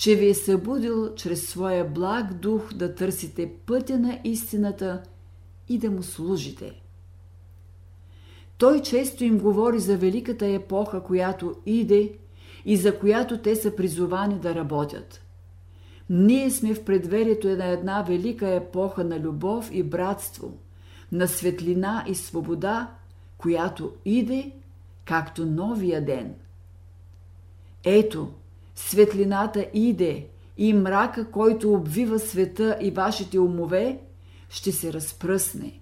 че 0.00 0.14
ви 0.14 0.28
е 0.28 0.34
събудил 0.34 1.14
чрез 1.14 1.48
своя 1.48 1.84
благ 1.84 2.34
дух 2.34 2.74
да 2.74 2.94
търсите 2.94 3.52
пътя 3.66 3.98
на 3.98 4.18
истината 4.24 5.02
и 5.68 5.78
да 5.78 5.90
му 5.90 6.02
служите. 6.02 6.82
Той 8.58 8.82
често 8.82 9.24
им 9.24 9.38
говори 9.38 9.78
за 9.78 9.96
великата 9.96 10.46
епоха, 10.46 11.02
която 11.02 11.54
иде 11.66 12.12
и 12.64 12.76
за 12.76 12.98
която 12.98 13.38
те 13.38 13.56
са 13.56 13.76
призовани 13.76 14.38
да 14.38 14.54
работят. 14.54 15.22
Ние 16.10 16.50
сме 16.50 16.74
в 16.74 16.84
предверието 16.84 17.48
на 17.48 17.66
една 17.66 18.02
велика 18.02 18.48
епоха 18.48 19.04
на 19.04 19.20
любов 19.20 19.70
и 19.72 19.82
братство, 19.82 20.58
на 21.12 21.28
светлина 21.28 22.04
и 22.08 22.14
свобода, 22.14 22.90
която 23.38 23.92
иде 24.04 24.52
както 25.04 25.46
новия 25.46 26.04
ден. 26.04 26.34
Ето, 27.84 28.28
светлината 28.88 29.66
иде 29.74 30.26
и 30.58 30.72
мрака, 30.72 31.30
който 31.30 31.72
обвива 31.72 32.18
света 32.18 32.78
и 32.80 32.90
вашите 32.90 33.38
умове, 33.38 33.98
ще 34.48 34.72
се 34.72 34.92
разпръсне. 34.92 35.80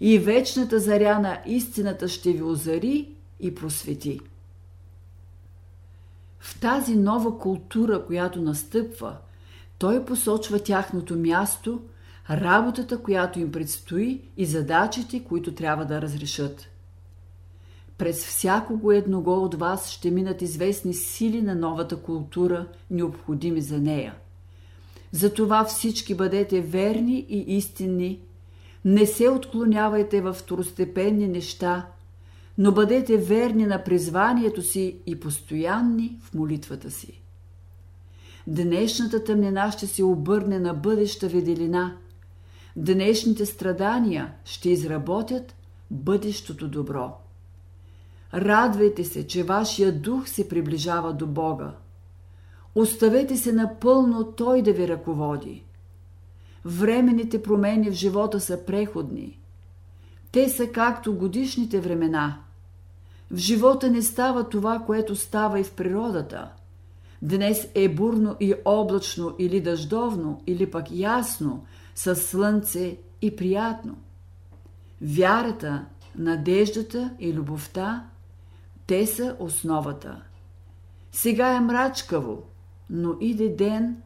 И 0.00 0.18
вечната 0.18 0.78
заря 0.78 1.18
на 1.18 1.40
истината 1.46 2.08
ще 2.08 2.32
ви 2.32 2.42
озари 2.42 3.08
и 3.40 3.54
просвети. 3.54 4.20
В 6.40 6.60
тази 6.60 6.96
нова 6.96 7.38
култура, 7.38 8.06
която 8.06 8.42
настъпва, 8.42 9.16
той 9.78 10.04
посочва 10.04 10.58
тяхното 10.58 11.18
място, 11.18 11.80
работата, 12.30 13.02
която 13.02 13.40
им 13.40 13.52
предстои 13.52 14.20
и 14.36 14.46
задачите, 14.46 15.24
които 15.24 15.54
трябва 15.54 15.84
да 15.84 16.02
разрешат. 16.02 16.68
През 17.98 18.26
всякого 18.26 18.92
едного 18.92 19.44
от 19.44 19.54
вас 19.54 19.90
ще 19.90 20.10
минат 20.10 20.42
известни 20.42 20.94
сили 20.94 21.42
на 21.42 21.54
новата 21.54 21.96
култура, 21.96 22.66
необходими 22.90 23.60
за 23.60 23.78
нея. 23.78 24.14
Затова 25.12 25.64
всички 25.64 26.14
бъдете 26.14 26.60
верни 26.60 27.26
и 27.28 27.56
истинни, 27.56 28.20
не 28.84 29.06
се 29.06 29.28
отклонявайте 29.28 30.20
в 30.20 30.32
второстепенни 30.32 31.28
неща, 31.28 31.86
но 32.58 32.72
бъдете 32.72 33.16
верни 33.16 33.66
на 33.66 33.84
призванието 33.84 34.62
си 34.62 34.96
и 35.06 35.20
постоянни 35.20 36.18
в 36.22 36.34
молитвата 36.34 36.90
си. 36.90 37.22
Днешната 38.46 39.24
тъмнина 39.24 39.70
ще 39.72 39.86
се 39.86 40.04
обърне 40.04 40.58
на 40.58 40.74
бъдеща 40.74 41.28
веделина. 41.28 41.96
Днешните 42.76 43.46
страдания 43.46 44.32
ще 44.44 44.70
изработят 44.70 45.54
бъдещото 45.90 46.68
добро. 46.68 47.27
Радвайте 48.34 49.04
се, 49.04 49.26
че 49.26 49.42
вашия 49.42 49.92
дух 50.00 50.28
се 50.28 50.48
приближава 50.48 51.12
до 51.12 51.26
Бога. 51.26 51.72
Оставете 52.74 53.36
се 53.36 53.52
напълно 53.52 54.32
Той 54.32 54.62
да 54.62 54.72
ви 54.72 54.88
ръководи. 54.88 55.64
Времените 56.64 57.42
промени 57.42 57.90
в 57.90 57.94
живота 57.94 58.40
са 58.40 58.64
преходни. 58.64 59.38
Те 60.32 60.48
са 60.48 60.66
както 60.66 61.14
годишните 61.14 61.80
времена. 61.80 62.40
В 63.30 63.36
живота 63.36 63.90
не 63.90 64.02
става 64.02 64.48
това, 64.48 64.78
което 64.86 65.16
става 65.16 65.60
и 65.60 65.64
в 65.64 65.72
природата. 65.72 66.52
Днес 67.22 67.68
е 67.74 67.88
бурно 67.88 68.36
и 68.40 68.54
облачно 68.64 69.34
или 69.38 69.60
дъждовно, 69.60 70.42
или 70.46 70.70
пък 70.70 70.90
ясно, 70.90 71.64
със 71.94 72.26
слънце 72.26 72.96
и 73.22 73.36
приятно. 73.36 73.96
Вярата, 75.02 75.84
надеждата 76.18 77.10
и 77.20 77.32
любовта 77.32 78.04
те 78.88 79.06
са 79.06 79.36
основата. 79.38 80.22
Сега 81.12 81.48
е 81.48 81.60
мрачкаво, 81.60 82.42
но 82.90 83.16
иде 83.20 83.48
ден, 83.48 83.96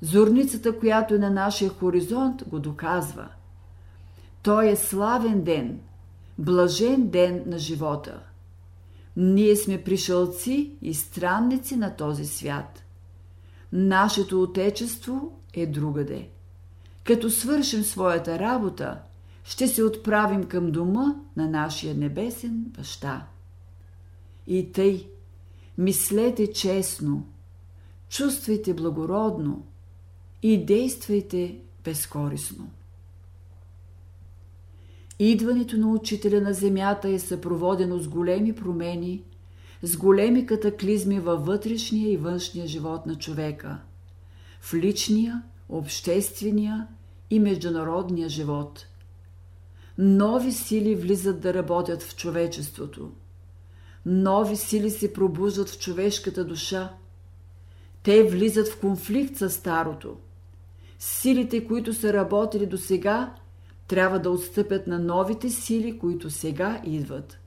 зорницата, 0.00 0.78
която 0.78 1.14
е 1.14 1.18
на 1.18 1.30
нашия 1.30 1.70
хоризонт, 1.70 2.44
го 2.48 2.58
доказва. 2.58 3.28
Той 4.42 4.68
е 4.68 4.76
славен 4.76 5.42
ден, 5.42 5.80
блажен 6.38 7.08
ден 7.08 7.42
на 7.46 7.58
живота. 7.58 8.20
Ние 9.16 9.56
сме 9.56 9.84
пришълци 9.84 10.76
и 10.82 10.94
странници 10.94 11.76
на 11.76 11.96
този 11.96 12.26
свят. 12.26 12.82
Нашето 13.72 14.42
отечество 14.42 15.32
е 15.54 15.66
другаде. 15.66 16.28
Като 17.04 17.30
свършим 17.30 17.82
своята 17.82 18.38
работа, 18.38 18.98
ще 19.44 19.68
се 19.68 19.82
отправим 19.82 20.44
към 20.44 20.70
дома 20.70 21.14
на 21.36 21.48
нашия 21.48 21.94
небесен 21.94 22.64
баща. 22.78 23.26
И 24.50 24.72
тъй, 24.72 25.08
мислете 25.78 26.52
честно, 26.52 27.26
чувствайте 28.08 28.74
благородно 28.74 29.66
и 30.42 30.64
действайте 30.64 31.58
безкорисно. 31.84 32.70
Идването 35.18 35.76
на 35.76 35.88
учителя 35.88 36.40
на 36.40 36.52
земята 36.52 37.08
е 37.08 37.18
съпроводено 37.18 37.98
с 37.98 38.08
големи 38.08 38.52
промени, 38.52 39.22
с 39.82 39.96
големи 39.96 40.46
катаклизми 40.46 41.20
във 41.20 41.46
вътрешния 41.46 42.12
и 42.12 42.16
външния 42.16 42.66
живот 42.66 43.06
на 43.06 43.18
човека, 43.18 43.78
в 44.60 44.74
личния, 44.74 45.42
обществения 45.68 46.88
и 47.30 47.40
международния 47.40 48.28
живот. 48.28 48.86
Нови 49.98 50.52
сили 50.52 50.94
влизат 50.94 51.40
да 51.40 51.54
работят 51.54 52.02
в 52.02 52.16
човечеството– 52.16 53.12
нови 54.08 54.56
сили 54.56 54.90
се 54.90 55.12
пробуждат 55.12 55.68
в 55.68 55.78
човешката 55.78 56.44
душа. 56.44 56.94
Те 58.02 58.22
влизат 58.22 58.68
в 58.68 58.80
конфликт 58.80 59.36
с 59.36 59.50
старото. 59.50 60.16
Силите, 60.98 61.66
които 61.66 61.94
са 61.94 62.12
работили 62.12 62.66
до 62.66 62.78
сега, 62.78 63.34
трябва 63.86 64.18
да 64.18 64.30
отстъпят 64.30 64.86
на 64.86 64.98
новите 64.98 65.50
сили, 65.50 65.98
които 65.98 66.30
сега 66.30 66.82
идват. 66.84 67.38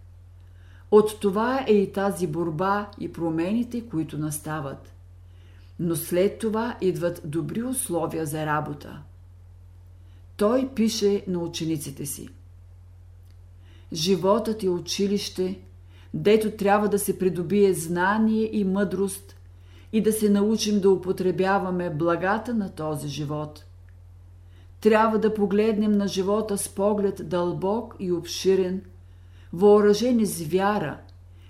От 0.92 1.20
това 1.20 1.66
е 1.68 1.74
и 1.74 1.92
тази 1.92 2.28
борба 2.28 2.92
и 3.00 3.14
промените, 3.14 3.88
които 3.90 4.18
настават. 4.18 4.94
Но 5.80 5.96
след 5.96 6.40
това 6.40 6.78
идват 6.82 7.22
добри 7.26 7.64
условия 7.64 8.26
за 8.26 8.46
работа. 8.46 9.02
Той 10.38 10.70
пише 10.76 11.24
на 11.28 11.40
учениците 11.40 12.06
си. 12.06 12.30
Животът 13.94 14.64
е 14.64 14.70
училище, 14.70 15.60
дето 16.14 16.52
трябва 16.52 16.90
да 16.90 17.00
се 17.00 17.20
придобие 17.20 17.74
знание 17.74 18.50
и 18.54 18.64
мъдрост 18.64 19.36
и 19.94 20.02
да 20.02 20.12
се 20.12 20.30
научим 20.30 20.80
да 20.80 20.90
употребяваме 20.90 21.90
благата 21.90 22.54
на 22.54 22.70
този 22.70 23.08
живот. 23.08 23.66
Трябва 24.82 25.20
да 25.20 25.34
погледнем 25.34 25.92
на 25.92 26.08
живота 26.08 26.58
с 26.58 26.70
поглед 26.70 27.30
дълбок 27.30 27.96
и 28.00 28.12
обширен, 28.12 28.82
въоръжени 29.54 30.26
с 30.26 30.48
вяра, 30.48 30.98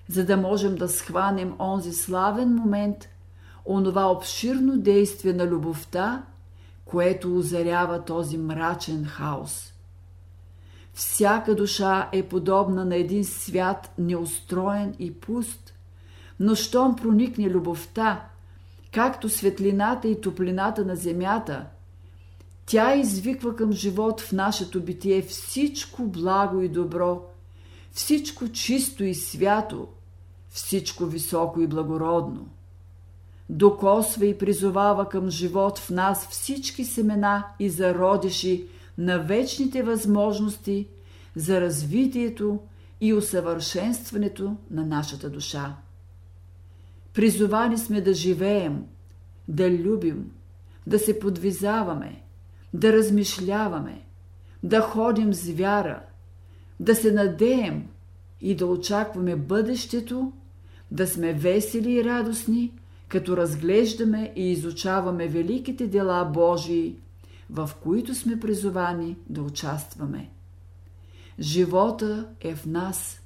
за 0.07 0.25
да 0.25 0.37
можем 0.37 0.75
да 0.75 0.89
схванем 0.89 1.53
онзи 1.59 1.93
славен 1.93 2.55
момент, 2.55 3.09
онова 3.65 4.11
обширно 4.11 4.77
действие 4.77 5.33
на 5.33 5.47
любовта, 5.47 6.23
което 6.85 7.37
озарява 7.37 8.05
този 8.05 8.37
мрачен 8.37 9.05
хаос. 9.05 9.70
Всяка 10.93 11.55
душа 11.55 12.09
е 12.11 12.23
подобна 12.23 12.85
на 12.85 12.95
един 12.95 13.25
свят 13.25 13.93
неустроен 13.97 14.95
и 14.99 15.13
пуст, 15.13 15.73
но 16.39 16.55
щом 16.55 16.95
проникне 16.95 17.49
любовта, 17.49 18.27
както 18.93 19.29
светлината 19.29 20.07
и 20.07 20.21
топлината 20.21 20.85
на 20.85 20.95
земята, 20.95 21.65
тя 22.65 22.95
извиква 22.95 23.55
към 23.55 23.71
живот 23.71 24.21
в 24.21 24.31
нашето 24.31 24.81
битие 24.81 25.21
всичко 25.21 26.03
благо 26.03 26.61
и 26.61 26.69
добро, 26.69 27.21
всичко 27.91 28.51
чисто 28.51 29.03
и 29.03 29.15
свято, 29.15 29.87
всичко 30.49 31.05
високо 31.05 31.61
и 31.61 31.67
благородно. 31.67 32.47
Докосва 33.49 34.25
и 34.25 34.37
призовава 34.37 35.09
към 35.09 35.29
живот 35.29 35.79
в 35.79 35.89
нас 35.89 36.27
всички 36.27 36.85
семена 36.85 37.47
и 37.59 37.69
зародиши 37.69 38.67
на 39.01 39.19
вечните 39.19 39.83
възможности 39.83 40.87
за 41.35 41.61
развитието 41.61 42.59
и 43.01 43.13
усъвършенстването 43.13 44.55
на 44.71 44.85
нашата 44.85 45.29
душа. 45.29 45.75
Призовани 47.13 47.77
сме 47.77 48.01
да 48.01 48.13
живеем, 48.13 48.83
да 49.47 49.71
любим, 49.71 50.31
да 50.87 50.99
се 50.99 51.19
подвизаваме, 51.19 52.21
да 52.73 52.93
размишляваме, 52.93 54.01
да 54.63 54.81
ходим 54.81 55.33
с 55.33 55.49
вяра, 55.49 56.03
да 56.79 56.95
се 56.95 57.11
надеем 57.11 57.87
и 58.41 58.55
да 58.55 58.65
очакваме 58.65 59.35
бъдещето, 59.35 60.31
да 60.91 61.07
сме 61.07 61.33
весели 61.33 61.93
и 61.93 62.03
радостни, 62.03 62.71
като 63.07 63.37
разглеждаме 63.37 64.33
и 64.35 64.51
изучаваме 64.51 65.27
великите 65.27 65.87
дела 65.87 66.25
Божии, 66.33 66.95
в 67.51 67.69
които 67.83 68.15
сме 68.15 68.39
призовани 68.39 69.17
да 69.29 69.41
участваме. 69.41 70.29
Живота 71.39 72.27
е 72.41 72.55
в 72.55 72.65
нас, 72.65 73.21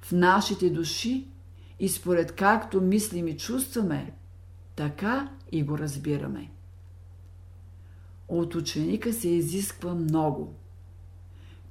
в 0.00 0.12
нашите 0.12 0.70
души 0.70 1.28
и 1.80 1.88
според 1.88 2.32
както 2.32 2.80
мислим 2.80 3.28
и 3.28 3.36
чувстваме, 3.36 4.12
така 4.76 5.28
и 5.52 5.62
го 5.62 5.78
разбираме. 5.78 6.50
От 8.28 8.54
ученика 8.54 9.12
се 9.12 9.28
изисква 9.28 9.94
много. 9.94 10.54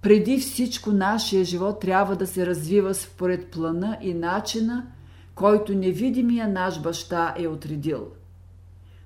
Преди 0.01 0.39
всичко 0.39 0.91
нашия 0.91 1.45
живот 1.45 1.79
трябва 1.79 2.15
да 2.15 2.27
се 2.27 2.45
развива 2.45 2.93
според 2.93 3.51
плана 3.51 3.97
и 4.01 4.13
начина, 4.13 4.87
който 5.35 5.73
невидимия 5.73 6.47
наш 6.47 6.81
баща 6.81 7.35
е 7.37 7.47
отредил. 7.47 8.07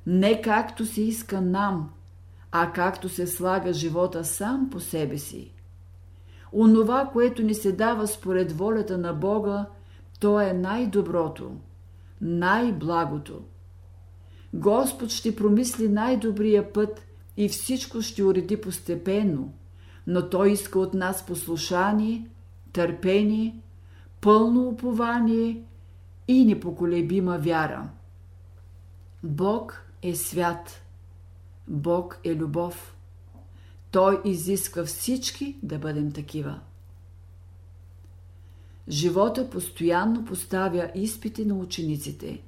Не 0.06 0.42
както 0.42 0.86
се 0.86 1.02
иска 1.02 1.42
нам, 1.42 1.90
а 2.52 2.72
както 2.72 3.10
се 3.10 3.28
слага 3.28 3.74
живота 3.74 4.26
сам 4.26 4.70
по 4.70 4.80
себе 4.80 5.18
си. 5.18 5.54
Онова, 6.54 7.10
което 7.14 7.44
ни 7.44 7.54
се 7.54 7.72
дава 7.72 8.08
според 8.08 8.52
волята 8.52 8.98
на 8.98 9.14
Бога, 9.14 9.66
то 10.20 10.42
е 10.42 10.54
най-доброто, 10.54 11.52
най-благото. 12.22 13.42
Господ 14.54 15.10
ще 15.10 15.36
промисли 15.36 15.90
най-добрия 15.90 16.74
път 16.74 17.02
и 17.38 17.50
всичко 17.50 18.02
ще 18.02 18.24
уреди 18.24 18.62
постепенно, 18.62 19.54
но 20.08 20.30
Той 20.30 20.52
иска 20.52 20.80
от 20.80 20.94
нас 20.94 21.26
послушание, 21.26 22.28
търпение, 22.74 23.62
пълно 24.22 24.68
упование 24.68 25.64
и 26.28 26.46
непоколебима 26.46 27.38
вяра. 27.38 27.90
Бог 29.24 29.86
е 30.02 30.16
свят. 30.16 30.79
Бог 31.70 32.20
е 32.24 32.36
любов. 32.36 32.96
Той 33.92 34.22
изисква 34.26 34.86
всички 34.86 35.58
да 35.64 35.80
бъдем 35.80 36.12
такива. 36.12 36.60
Живота 38.90 39.50
постоянно 39.50 40.26
поставя 40.26 40.92
изпити 40.96 41.46
на 41.46 41.56
учениците. 41.56 42.42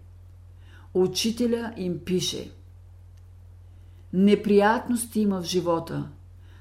Учителя 0.93 1.73
им 1.77 1.99
пише 1.99 2.51
Неприятности 4.13 5.19
има 5.19 5.41
в 5.41 5.45
живота, 5.45 6.09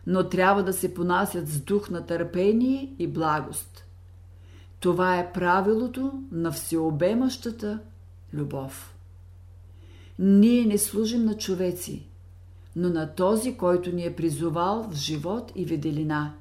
но 0.07 0.29
трябва 0.29 0.65
да 0.65 0.73
се 0.73 0.95
понасят 0.95 1.49
с 1.49 1.61
дух 1.61 1.91
на 1.91 2.07
търпение 2.07 2.95
и 2.99 3.07
благост. 3.07 3.85
Това 4.81 5.19
е 5.19 5.33
правилото 5.33 6.23
на 6.33 6.53
всеобемащата 6.53 7.79
любов. 8.35 8.95
Ние 10.19 10.67
не 10.67 10.79
служим 10.79 11.25
на 11.25 11.37
човеци, 11.37 12.10
но 12.77 12.89
на 12.89 13.15
този, 13.15 13.57
който 13.57 13.95
ни 13.95 14.05
е 14.05 14.17
призовал 14.17 14.89
в 14.91 14.95
живот 14.95 15.53
и 15.57 15.65
виделина. 15.65 16.35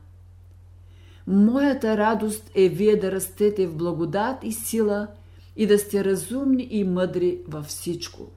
Моята 1.28 1.98
радост 1.98 2.52
е 2.56 2.70
вие 2.70 2.96
да 2.96 3.12
растете 3.12 3.68
в 3.68 3.76
благодат 3.76 4.44
и 4.44 4.52
сила 4.52 5.08
и 5.56 5.68
да 5.68 5.80
сте 5.80 6.04
разумни 6.04 6.68
и 6.72 6.84
мъдри 6.84 7.40
във 7.48 7.66
всичко. 7.66 8.28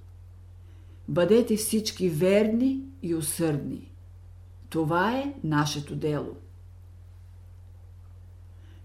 Бъдете 1.09 1.57
всички 1.57 2.09
верни 2.09 2.81
и 3.03 3.15
усърдни. 3.15 3.93
Това 4.71 5.19
е 5.19 5.35
нашето 5.45 5.97
дело. 5.97 6.37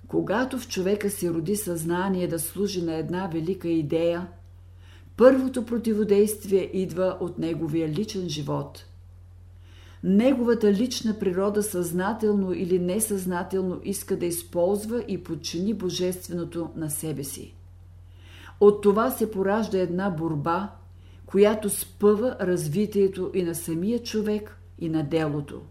Когато 0.08 0.60
в 0.60 0.68
човека 0.68 1.10
се 1.10 1.30
роди 1.30 1.56
съзнание 1.56 2.28
да 2.28 2.40
служи 2.40 2.82
на 2.82 2.96
една 2.96 3.28
велика 3.28 3.68
идея, 3.68 4.28
първото 5.18 5.66
противодействие 5.66 6.70
идва 6.74 7.18
от 7.20 7.38
неговия 7.38 7.90
личен 7.90 8.30
живот. 8.30 8.86
Неговата 10.04 10.74
лична 10.74 11.20
природа 11.20 11.64
съзнателно 11.64 12.54
или 12.54 12.80
несъзнателно 12.80 13.82
иска 13.84 14.18
да 14.18 14.26
използва 14.26 15.04
и 15.08 15.24
подчини 15.24 15.74
божественото 15.74 16.70
на 16.76 16.90
себе 16.90 17.24
си. 17.24 17.54
От 18.60 18.82
това 18.82 19.12
се 19.12 19.32
поражда 19.32 19.78
една 19.80 20.10
борба, 20.10 20.72
която 21.26 21.70
спъва 21.70 22.38
развитието 22.42 23.32
и 23.34 23.44
на 23.44 23.56
самия 23.56 24.04
човек, 24.04 24.58
и 24.80 24.90
на 24.90 25.04
делото. 25.04 25.62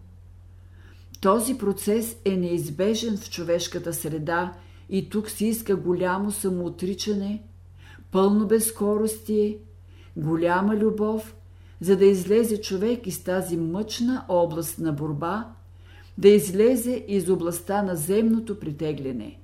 Този 1.21 1.57
процес 1.57 2.17
е 2.25 2.37
неизбежен 2.37 3.17
в 3.17 3.29
човешката 3.29 3.93
среда 3.93 4.53
и 4.89 5.09
тук 5.09 5.29
се 5.29 5.45
иска 5.45 5.75
голямо 5.75 6.31
самоотричане, 6.31 7.43
пълно 8.11 8.47
безскоростие, 8.47 9.57
голяма 10.17 10.75
любов, 10.75 11.35
за 11.81 11.97
да 11.97 12.05
излезе 12.05 12.61
човек 12.61 13.07
из 13.07 13.23
тази 13.23 13.57
мъчна 13.57 14.25
област 14.27 14.79
на 14.79 14.93
борба, 14.93 15.49
да 16.17 16.27
излезе 16.27 17.05
из 17.07 17.29
областта 17.29 17.81
на 17.81 17.95
земното 17.95 18.59
притегляне. 18.59 19.39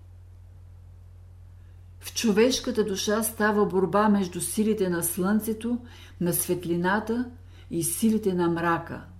В 2.00 2.14
човешката 2.14 2.84
душа 2.84 3.24
става 3.24 3.66
борба 3.66 4.10
между 4.10 4.42
силите 4.42 4.90
на 4.90 5.04
слънцето, 5.04 5.78
на 6.22 6.34
светлината 6.34 7.26
и 7.72 7.84
силите 7.84 8.34
на 8.34 8.50
мрака– 8.50 9.02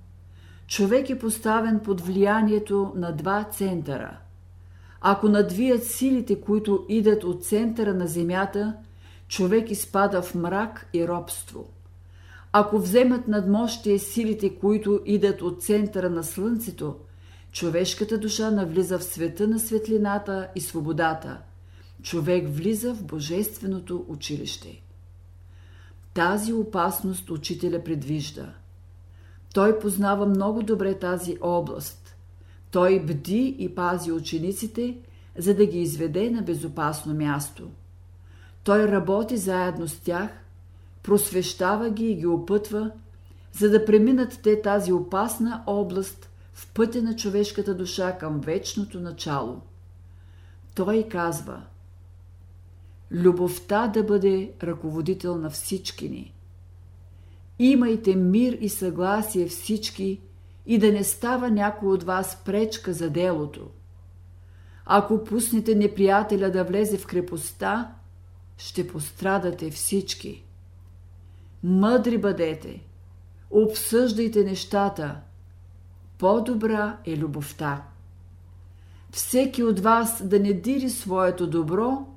човек 0.68 1.10
е 1.10 1.20
поставен 1.20 1.80
под 1.80 2.02
влиянието 2.02 2.94
на 2.96 3.12
два 3.12 3.44
центъра. 3.44 4.18
Ако 5.02 5.30
надвият 5.30 5.84
силите, 5.84 6.42
които 6.42 6.86
идат 6.90 7.24
от 7.24 7.46
центъра 7.46 7.94
на 7.94 8.08
Земята, 8.08 8.76
човек 9.28 9.72
изпада 9.72 10.22
в 10.22 10.36
мрак 10.36 10.90
и 10.94 11.08
робство. 11.08 11.70
Ако 12.56 12.80
вземат 12.80 13.28
надмощие 13.28 14.00
силите, 14.00 14.56
които 14.56 15.02
идат 15.06 15.42
от 15.42 15.64
центъра 15.64 16.10
на 16.10 16.24
Слънцето, 16.24 16.96
човешката 17.52 18.18
душа 18.18 18.52
навлиза 18.52 19.00
в 19.00 19.04
света 19.04 19.48
на 19.48 19.60
светлината 19.60 20.48
и 20.56 20.62
свободата, 20.62 21.38
човек 22.02 22.48
влиза 22.50 22.94
в 22.94 23.04
Божественото 23.04 24.06
училище. 24.08 24.82
Тази 26.14 26.54
опасност 26.54 27.30
учителя 27.30 27.84
предвижда. 27.84 28.54
Той 29.54 29.80
познава 29.80 30.26
много 30.26 30.64
добре 30.64 31.00
тази 31.00 31.38
област. 31.42 32.16
Той 32.72 33.00
бди 33.00 33.56
и 33.60 33.76
пази 33.76 34.12
учениците, 34.12 34.98
за 35.38 35.56
да 35.56 35.66
ги 35.66 35.82
изведе 35.82 36.30
на 36.30 36.42
безопасно 36.42 37.14
място. 37.14 37.70
Той 38.64 38.88
работи 38.88 39.38
заедно 39.38 39.88
с 39.88 40.00
тях, 40.00 40.43
просвещава 41.04 41.90
ги 41.90 42.06
и 42.06 42.16
ги 42.16 42.28
опътва, 42.28 42.92
за 43.52 43.70
да 43.70 43.86
преминат 43.86 44.40
те 44.44 44.62
тази 44.62 44.94
опасна 44.94 45.64
област 45.68 46.30
в 46.54 46.74
пътя 46.74 47.02
на 47.02 47.16
човешката 47.16 47.76
душа 47.76 48.18
към 48.18 48.40
вечното 48.40 49.00
начало. 49.00 49.62
Той 50.76 51.08
казва– 51.10 51.62
любовта 53.14 53.88
да 53.88 54.04
бъде 54.04 54.52
ръководител 54.64 55.38
на 55.38 55.50
всички 55.50 56.10
ни. 56.10 56.34
Имайте 57.60 58.16
мир 58.16 58.58
и 58.62 58.70
съгласие 58.70 59.48
всички 59.48 60.22
и 60.66 60.78
да 60.78 60.92
не 60.92 61.04
става 61.04 61.52
някой 61.52 61.90
от 61.90 62.04
вас 62.04 62.38
пречка 62.46 62.94
за 62.94 63.10
делото. 63.10 63.70
Ако 64.86 65.24
пуснете 65.24 65.76
неприятеля 65.76 66.52
да 66.52 66.64
влезе 66.64 66.98
в 66.98 67.08
крепостта, 67.08 67.96
ще 68.58 68.88
пострадате 68.88 69.72
всички. 69.72 70.44
Мъдри 71.64 72.18
бъдете, 72.18 72.84
обсъждайте 73.52 74.44
нещата. 74.44 75.16
По-добра 76.18 76.98
е 77.06 77.18
любовта. 77.18 77.84
Всеки 79.12 79.64
от 79.64 79.80
вас 79.80 80.28
да 80.28 80.40
не 80.40 80.54
дири 80.54 80.90
своето 80.90 81.48
добро, 81.48 82.08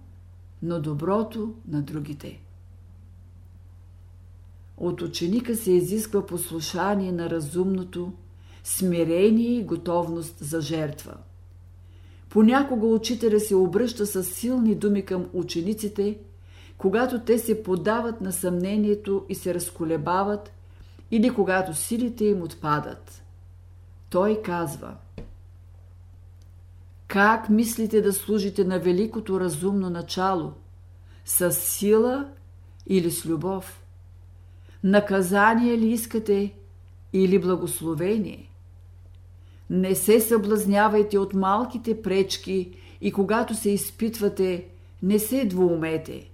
но 0.62 0.80
доброто 0.80 1.54
на 1.68 1.82
другите. 1.82 2.40
От 4.76 5.02
ученика 5.02 5.56
се 5.56 5.72
изисква 5.72 6.26
послушание 6.26 7.12
на 7.12 7.30
разумното, 7.30 8.12
смирение 8.64 9.58
и 9.58 9.64
готовност 9.64 10.36
за 10.38 10.60
жертва. 10.60 11.16
Понякога 12.28 12.86
учителя 12.86 13.40
се 13.40 13.54
обръща 13.54 14.06
с 14.06 14.24
силни 14.24 14.74
думи 14.74 15.04
към 15.04 15.26
учениците, 15.32 16.18
когато 16.78 17.20
те 17.20 17.38
се 17.38 17.62
подават 17.62 18.20
на 18.20 18.32
съмнението 18.32 19.26
и 19.28 19.34
се 19.34 19.54
разколебават, 19.54 20.52
или 21.10 21.30
когато 21.30 21.74
силите 21.74 22.24
им 22.24 22.42
отпадат. 22.42 23.22
Той 24.10 24.42
казва– 24.42 24.94
как 27.08 27.48
мислите 27.48 28.02
да 28.02 28.12
служите 28.12 28.64
на 28.64 28.78
великото 28.78 29.40
разумно 29.40 29.90
начало? 29.90 30.52
С 31.24 31.52
сила 31.52 32.28
или 32.86 33.10
с 33.10 33.26
любов? 33.26 33.82
Наказание 34.84 35.78
ли 35.78 35.88
искате 35.88 36.54
или 37.12 37.38
благословение? 37.38 38.50
Не 39.70 39.94
се 39.94 40.20
съблазнявайте 40.20 41.18
от 41.18 41.34
малките 41.34 42.02
пречки 42.02 42.76
и 43.00 43.12
когато 43.12 43.54
се 43.54 43.70
изпитвате, 43.70 44.66
не 45.02 45.18
се 45.18 45.44
двоумете. 45.44 46.30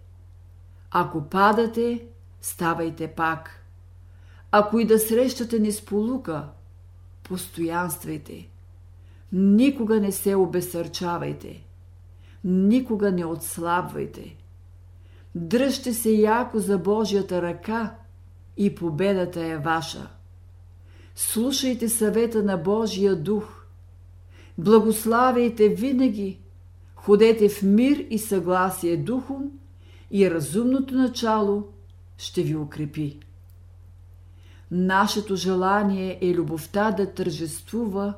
Ако 0.94 1.22
падате, 1.22 2.06
ставайте 2.40 3.08
пак. 3.08 3.66
Ако 4.50 4.78
и 4.78 4.84
да 4.84 4.98
срещате 4.98 5.58
несполука, 5.58 6.48
постоянствайте. 7.22 8.48
Никога 9.32 10.00
не 10.00 10.12
се 10.12 10.34
обесърчавайте. 10.34 11.64
Никога 12.44 13.12
не 13.12 13.24
отслабвайте. 13.24 14.36
Дръжте 15.34 15.94
се 15.94 16.10
яко 16.10 16.58
за 16.58 16.78
Божията 16.78 17.42
ръка 17.42 17.94
и 18.56 18.74
победата 18.74 19.46
е 19.46 19.58
ваша. 19.58 20.10
Слушайте 21.14 21.88
съвета 21.88 22.42
на 22.42 22.56
Божия 22.56 23.16
дух. 23.16 23.66
Благославяйте 24.58 25.68
винаги. 25.68 26.40
Ходете 26.94 27.48
в 27.48 27.62
мир 27.62 28.06
и 28.10 28.18
съгласие 28.18 28.96
духом 28.96 29.50
и 30.12 30.30
разумното 30.30 30.94
начало 30.94 31.68
ще 32.18 32.42
ви 32.42 32.56
укрепи. 32.56 33.18
Нашето 34.70 35.36
желание 35.36 36.18
е 36.22 36.34
любовта 36.34 36.90
да 36.90 37.14
тържествува 37.14 38.14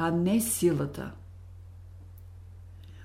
а 0.00 0.10
не 0.10 0.40
силата. 0.40 1.10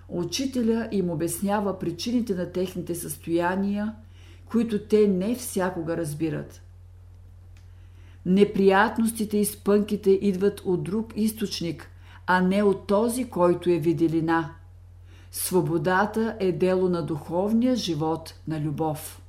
Учителя 0.10 0.90
им 0.92 1.10
обяснява 1.10 1.80
причините 1.80 2.36
на 2.36 2.52
техните 2.52 2.96
състояния, 2.96 3.96
които 4.46 4.80
те 4.80 5.08
не 5.08 5.36
всякога 5.36 5.98
разбират. 5.98 6.62
Неприятностите 8.26 9.38
и 9.38 9.46
спънките 9.46 10.12
идват 10.12 10.62
от 10.66 10.84
друг 10.84 11.14
източник, 11.16 11.90
а 12.28 12.42
не 12.42 12.64
от 12.64 12.88
този, 12.88 13.30
който 13.30 13.70
е 13.70 13.78
виделина. 13.78 14.56
Свободата 15.36 16.36
е 16.40 16.52
дело 16.52 16.90
на 16.90 17.06
духовния 17.06 17.76
живот 17.76 18.34
на 18.48 18.62
любов. 18.62 19.22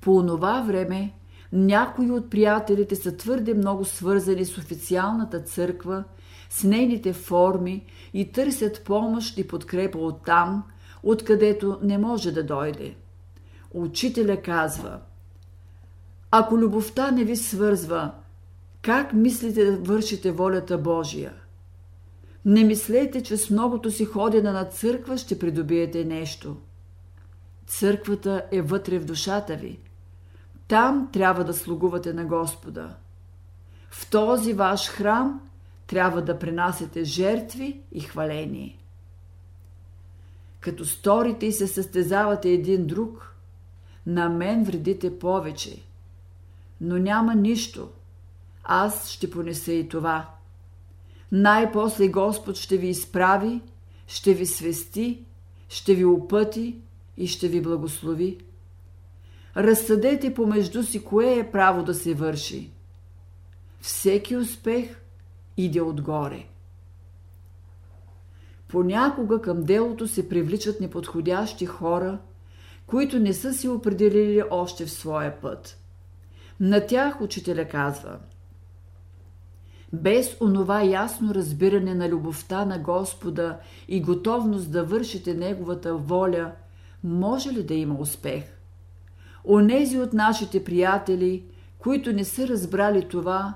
По 0.00 0.16
онова 0.16 0.60
време 0.62 1.12
някои 1.52 2.10
от 2.10 2.30
приятелите 2.30 2.96
са 2.96 3.16
твърде 3.16 3.54
много 3.54 3.84
свързани 3.84 4.44
с 4.44 4.58
официалната 4.58 5.40
църква, 5.40 6.04
с 6.50 6.64
нейните 6.64 7.12
форми 7.12 7.86
и 8.12 8.32
търсят 8.32 8.84
помощ 8.84 9.38
и 9.38 9.48
подкрепа 9.48 9.98
от 9.98 10.24
там, 10.24 10.64
откъдето 11.02 11.78
не 11.82 11.98
може 11.98 12.32
да 12.32 12.46
дойде. 12.46 12.94
Учителя 13.72 14.42
казва: 14.42 15.00
Ако 16.30 16.58
любовта 16.58 17.10
не 17.10 17.24
ви 17.24 17.36
свързва, 17.36 18.10
как 18.82 19.12
мислите 19.12 19.64
да 19.64 19.76
вършите 19.76 20.32
волята 20.32 20.78
Божия? 20.78 21.32
Не 22.44 22.64
мислете, 22.64 23.22
че 23.22 23.36
с 23.36 23.50
многото 23.50 23.90
си 23.90 24.04
ходене 24.04 24.50
на 24.50 24.64
църква 24.64 25.18
ще 25.18 25.38
придобиете 25.38 26.04
нещо. 26.04 26.56
Църквата 27.66 28.46
е 28.52 28.62
вътре 28.62 28.98
в 28.98 29.04
душата 29.04 29.56
ви– 29.56 29.78
там 30.68 31.08
трябва 31.12 31.44
да 31.44 31.54
слугувате 31.54 32.12
на 32.12 32.24
Господа. 32.24 32.96
В 33.90 34.10
този 34.10 34.52
ваш 34.52 34.88
храм 34.88 35.40
трябва 35.86 36.22
да 36.22 36.38
принасяте 36.38 37.04
жертви 37.04 37.80
и 37.92 38.00
хваление. 38.00 38.78
Като 40.60 40.84
сторите 40.84 41.46
и 41.46 41.52
се 41.52 41.66
състезавате 41.66 42.48
един 42.48 42.86
друг, 42.86 43.34
на 44.06 44.28
мен 44.28 44.64
вредите 44.64 45.18
повече. 45.18 45.82
Но 46.80 46.98
няма 46.98 47.34
нищо. 47.34 47.90
Аз 48.64 49.10
ще 49.10 49.30
понеса 49.30 49.72
и 49.72 49.88
това. 49.88 50.30
Най-после 51.36 52.08
Господ 52.08 52.56
ще 52.56 52.76
ви 52.76 52.88
изправи, 52.88 53.60
ще 54.06 54.34
ви 54.34 54.46
свести, 54.46 55.24
ще 55.68 55.94
ви 55.94 56.04
опъти 56.04 56.78
и 57.16 57.26
ще 57.26 57.48
ви 57.48 57.60
благослови. 57.60 58.38
Разсъдете 59.56 60.34
помежду 60.34 60.82
си 60.82 61.04
кое 61.04 61.38
е 61.38 61.50
право 61.50 61.82
да 61.82 61.94
се 61.94 62.14
върши. 62.14 62.70
Всеки 63.80 64.36
успех 64.36 65.00
иде 65.56 65.80
отгоре. 65.80 66.44
Понякога 68.68 69.40
към 69.40 69.62
делото 69.62 70.08
се 70.08 70.28
привличат 70.28 70.80
неподходящи 70.80 71.66
хора, 71.66 72.18
които 72.86 73.18
не 73.18 73.32
са 73.32 73.52
си 73.52 73.68
определили 73.68 74.42
още 74.50 74.86
в 74.86 74.90
своя 74.90 75.40
път. 75.40 75.78
На 76.60 76.86
тях 76.86 77.20
учителя 77.20 77.68
казва 77.68 78.18
Без 79.94 80.36
онова 80.40 80.82
ясно 80.82 81.34
разбиране 81.34 81.94
на 81.94 82.08
любовта 82.08 82.64
на 82.64 82.78
Господа 82.78 83.58
и 83.88 84.00
готовност 84.00 84.70
да 84.70 84.84
вършите 84.84 85.34
Неговата 85.34 85.96
воля, 85.96 86.52
може 87.04 87.50
ли 87.50 87.62
да 87.62 87.74
има 87.74 87.94
успех? 87.94 88.44
Онези 89.44 89.98
от 89.98 90.12
нашите 90.12 90.64
приятели, 90.64 91.44
които 91.78 92.12
не 92.12 92.24
са 92.24 92.48
разбрали 92.48 93.08
това, 93.08 93.54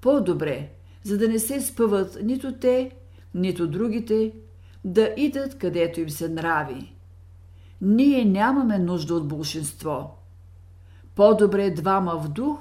по-добре, 0.00 0.70
за 1.02 1.18
да 1.18 1.28
не 1.28 1.38
се 1.38 1.60
спъват 1.60 2.18
нито 2.22 2.52
те, 2.52 2.90
нито 3.34 3.68
другите, 3.68 4.32
да 4.84 5.14
идат 5.16 5.58
където 5.58 6.00
им 6.00 6.10
се 6.10 6.28
нрави. 6.28 6.94
Ние 7.80 8.24
нямаме 8.24 8.78
нужда 8.78 9.14
от 9.14 9.28
большинство. 9.28 10.16
По-добре 11.14 11.70
двама 11.70 12.16
в 12.16 12.28
дух, 12.28 12.58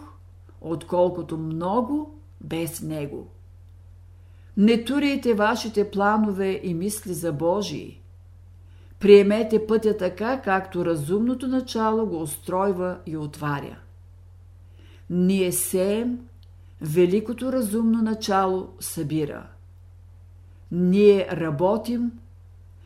отколкото 0.62 1.38
много 1.38 2.21
без 2.42 2.82
него. 2.82 3.28
Не 4.58 4.84
туряйте 4.84 5.34
вашите 5.34 5.92
планове 5.92 6.60
и 6.64 6.74
мисли 6.74 7.14
за 7.14 7.34
Божии. 7.34 8.02
Приемете 9.00 9.68
пътя 9.68 9.98
така, 9.98 10.42
както 10.42 10.86
разумното 10.86 11.48
начало 11.48 12.06
го 12.06 12.22
устройва 12.22 12.98
и 13.06 13.18
отваря. 13.18 13.78
Ние 15.10 15.52
сеем, 15.52 16.20
великото 16.82 17.54
разумно 17.54 18.02
начало 18.02 18.70
събира. 18.80 19.48
Ние 20.72 21.28
работим, 21.32 22.12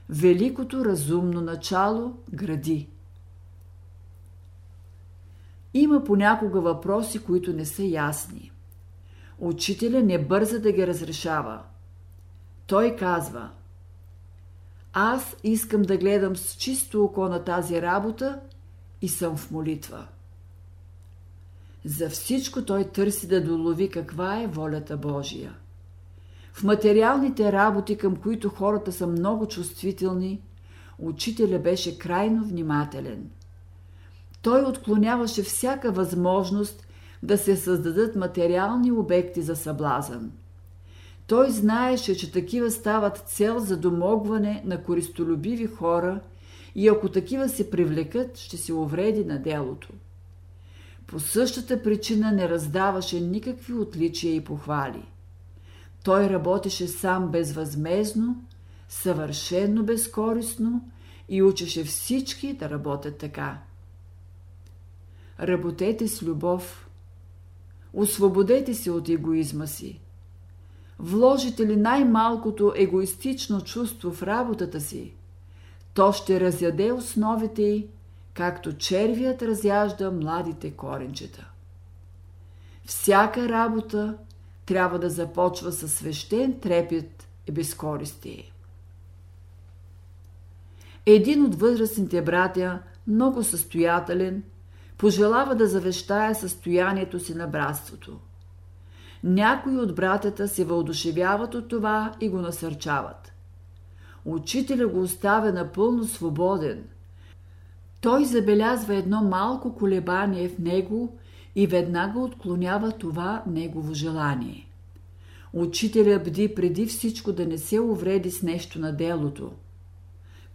Великото 0.10 0.86
разумно 0.86 1.42
начало 1.42 2.18
гради. 2.34 2.90
Има 5.74 6.04
понякога 6.04 6.62
въпроси, 6.62 7.24
които 7.24 7.54
не 7.54 7.66
са 7.66 7.84
ясни. 7.84 8.52
Учителя 9.40 10.04
не 10.04 10.26
бърза 10.26 10.60
да 10.60 10.72
ги 10.72 10.88
разрешава. 10.88 11.62
Той 12.68 12.96
казва 12.96 13.50
Аз 14.94 15.36
искам 15.44 15.82
да 15.82 15.98
гледам 15.98 16.36
с 16.36 16.56
чисто 16.56 17.04
око 17.04 17.30
на 17.30 17.44
тази 17.44 17.82
работа 17.82 18.40
и 19.02 19.10
съм 19.10 19.38
в 19.38 19.52
молитва. 19.52 20.08
За 21.86 22.10
всичко 22.10 22.66
той 22.66 22.84
търси 22.84 23.28
да 23.28 23.44
долови 23.44 23.90
каква 23.90 24.42
е 24.42 24.48
волята 24.48 24.98
Божия. 24.98 25.56
В 26.54 26.64
материалните 26.64 27.52
работи, 27.52 27.98
към 27.98 28.16
които 28.16 28.50
хората 28.50 28.92
са 28.92 29.08
много 29.08 29.48
чувствителни, 29.48 30.42
учителя 31.00 31.60
беше 31.60 31.98
крайно 31.98 32.44
внимателен. 32.46 33.30
Той 34.42 34.62
отклоняваше 34.62 35.44
всяка 35.44 35.92
възможност 35.92 36.85
да 37.26 37.38
се 37.38 37.58
създадат 37.58 38.16
материални 38.16 38.92
обекти 38.92 39.42
за 39.42 39.56
съблазън. 39.56 40.32
Той 41.28 41.52
знаеше, 41.52 42.18
че 42.18 42.32
такива 42.32 42.72
стават 42.72 43.18
цел 43.18 43.60
за 43.60 43.78
домогване 43.78 44.62
на 44.66 44.84
користолюбиви 44.84 45.68
хора 45.68 46.20
и 46.76 46.88
ако 46.88 47.10
такива 47.10 47.50
се 47.50 47.70
привлекат, 47.70 48.38
ще 48.38 48.58
се 48.58 48.74
увреди 48.74 49.26
на 49.26 49.42
делото. 49.42 49.90
По 51.08 51.20
същата 51.20 51.84
причина 51.84 52.32
не 52.32 52.50
раздаваше 52.50 53.20
никакви 53.20 53.74
отличия 53.74 54.36
и 54.36 54.44
похвали. 54.44 55.06
Той 56.04 56.30
работеше 56.30 56.88
сам 56.88 57.32
безвъзмезно, 57.32 58.44
съвършенно 58.90 59.84
безкорисно 59.84 60.90
и 61.30 61.44
учеше 61.44 61.84
всички 61.84 62.54
да 62.54 62.70
работят 62.70 63.18
така. 63.18 63.58
Работете 65.40 66.08
с 66.08 66.24
любов. 66.24 66.85
Освободете 67.96 68.74
се 68.74 68.92
от 68.92 69.10
егоизма 69.10 69.68
си. 69.68 70.02
Вложите 71.00 71.66
ли 71.66 71.76
най-малкото 71.76 72.74
егоистично 72.76 73.62
чувство 73.62 74.12
в 74.12 74.24
работата 74.24 74.82
си, 74.82 75.14
то 75.94 76.12
ще 76.12 76.40
разяде 76.40 76.92
основите 76.92 77.62
й, 77.62 77.88
както 78.34 78.78
червият 78.78 79.42
разяжда 79.42 80.12
младите 80.12 80.72
коренчета. 80.72 81.52
Всяка 82.86 83.50
работа 83.50 84.18
трябва 84.66 85.00
да 85.00 85.10
започва 85.10 85.72
със 85.72 85.94
свещен 85.94 86.60
трепет 86.60 87.28
и 87.48 87.52
безкористие. 87.52 88.52
Един 91.06 91.46
от 91.46 91.56
възрастните 91.56 92.22
братя, 92.22 92.80
много 93.08 93.44
състоятелен, 93.44 94.44
пожелава 94.98 95.56
да 95.56 95.68
завещая 95.68 96.36
състоянието 96.36 97.20
си 97.20 97.36
на 97.36 97.48
братството. 97.48 98.20
Някои 99.24 99.78
от 99.78 99.96
братята 99.96 100.48
се 100.48 100.66
въодушевяват 100.66 101.56
от 101.56 101.68
това 101.68 102.16
и 102.22 102.30
го 102.30 102.38
насърчават. 102.38 103.32
Учителя 104.26 104.88
го 104.88 105.02
оставя 105.02 105.52
напълно 105.52 106.04
свободен. 106.04 106.84
Той 108.02 108.26
забелязва 108.26 108.96
едно 108.96 109.22
малко 109.22 109.76
колебание 109.76 110.50
в 110.50 110.60
него 110.60 111.18
и 111.56 111.68
веднага 111.68 112.20
отклонява 112.20 112.92
това 112.92 113.44
негово 113.48 113.94
желание. 113.94 114.68
Учителя 115.54 116.20
бди 116.20 116.56
преди 116.56 116.86
всичко 116.86 117.32
да 117.34 117.46
не 117.46 117.58
се 117.58 117.80
увреди 117.80 118.32
с 118.32 118.42
нещо 118.42 118.80
на 118.80 118.96
делото, 118.96 119.52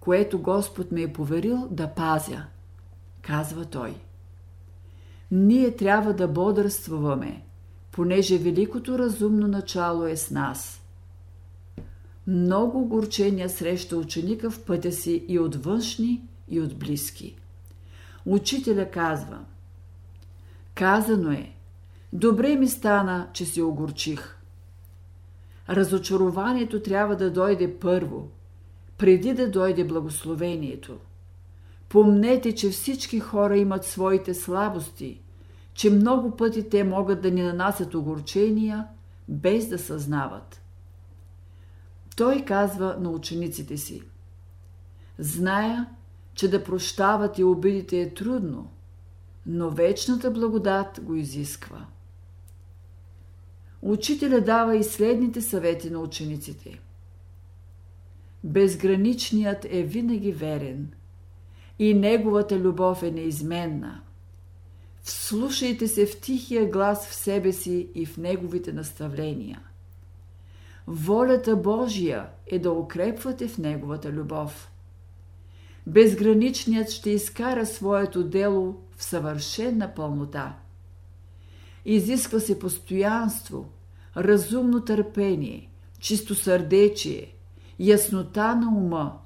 което 0.00 0.42
Господ 0.42 0.92
ме 0.92 1.02
е 1.02 1.12
поверил 1.12 1.68
да 1.70 1.88
пазя, 1.88 2.44
казва 3.22 3.64
той. 3.64 3.94
Ние 5.30 5.76
трябва 5.76 6.12
да 6.14 6.28
бодрствуваме, 6.28 7.42
понеже 7.92 8.38
великото 8.38 8.98
разумно 8.98 9.48
начало 9.48 10.06
е 10.06 10.16
с 10.16 10.30
нас. 10.30 10.82
Много 12.26 12.80
огорчения 12.80 13.48
среща 13.48 13.96
ученика 13.96 14.50
в 14.50 14.64
пътя 14.64 14.92
си 14.92 15.24
и 15.28 15.38
от 15.38 15.64
външни, 15.64 16.22
и 16.48 16.60
от 16.60 16.78
близки. 16.78 17.36
Учителя 18.26 18.90
казва– 18.90 19.38
Казано 20.80 21.30
е, 21.30 21.52
добре 22.12 22.56
ми 22.56 22.68
стана, 22.68 23.28
че 23.32 23.46
се 23.46 23.62
огорчих. 23.62 24.36
Разочарованието 25.68 26.82
трябва 26.82 27.16
да 27.16 27.30
дойде 27.30 27.78
първо, 27.78 28.28
преди 28.98 29.34
да 29.34 29.50
дойде 29.50 29.84
благословението. 29.84 30.98
Помнете, 31.90 32.54
че 32.54 32.70
всички 32.70 33.20
хора 33.20 33.56
имат 33.56 33.84
своите 33.84 34.34
слабости, 34.34 35.20
че 35.74 35.90
много 35.90 36.36
пъти 36.36 36.68
те 36.68 36.84
могат 36.84 37.22
да 37.22 37.30
ни 37.30 37.42
нанасят 37.42 37.94
огорчения, 37.94 38.86
без 39.28 39.68
да 39.68 39.78
съзнават. 39.78 40.62
Той 42.16 42.44
казва 42.44 42.96
на 43.00 43.10
учениците 43.10 43.76
си: 43.76 44.02
Зная, 45.18 45.86
че 46.34 46.50
да 46.50 46.64
прощавате 46.64 47.44
обидите 47.44 48.00
е 48.00 48.14
трудно– 48.14 48.70
но 49.46 49.70
вечната 49.70 50.30
благодат 50.30 51.00
го 51.02 51.14
изисква. 51.14 51.86
Учителя 53.82 54.40
дава 54.40 54.76
и 54.76 54.84
следните 54.84 55.40
съвети 55.40 55.90
на 55.90 55.98
учениците. 55.98 56.80
Безграничният 58.44 59.66
е 59.70 59.82
винаги 59.82 60.32
верен 60.32 60.92
и 61.80 61.94
неговата 61.94 62.58
любов 62.58 63.02
е 63.02 63.10
неизменна. 63.10 64.00
Вслушайте 65.02 65.88
се 65.88 66.06
в 66.06 66.20
тихия 66.20 66.70
глас 66.70 67.08
в 67.08 67.14
себе 67.14 67.52
си 67.52 67.88
и 67.94 68.06
в 68.06 68.16
неговите 68.16 68.72
наставления. 68.72 69.60
Волята 70.86 71.56
Божия 71.56 72.28
е 72.46 72.58
да 72.58 72.72
укрепвате 72.72 73.48
в 73.48 73.58
неговата 73.58 74.12
любов. 74.12 74.70
Безграничният 75.86 76.90
ще 76.90 77.10
изкара 77.10 77.66
своето 77.66 78.24
дело 78.24 78.76
в 78.96 79.04
съвършена 79.04 79.94
пълнота. 79.94 80.56
Изисква 81.84 82.40
се 82.40 82.58
постоянство, 82.58 83.68
разумно 84.16 84.84
търпение, 84.84 85.70
чистосърдечие, 85.98 87.34
яснота 87.78 88.54
на 88.54 88.68
ума, 88.68 89.18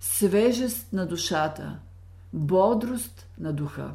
свежест 0.00 0.92
на 0.92 1.06
душата, 1.06 1.78
бодрост 2.32 3.28
на 3.38 3.52
духа. 3.52 3.94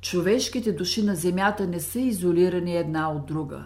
Човешките 0.00 0.72
души 0.72 1.02
на 1.02 1.14
Земята 1.14 1.66
не 1.66 1.80
са 1.80 2.00
изолирани 2.00 2.76
една 2.76 3.12
от 3.12 3.26
друга. 3.26 3.64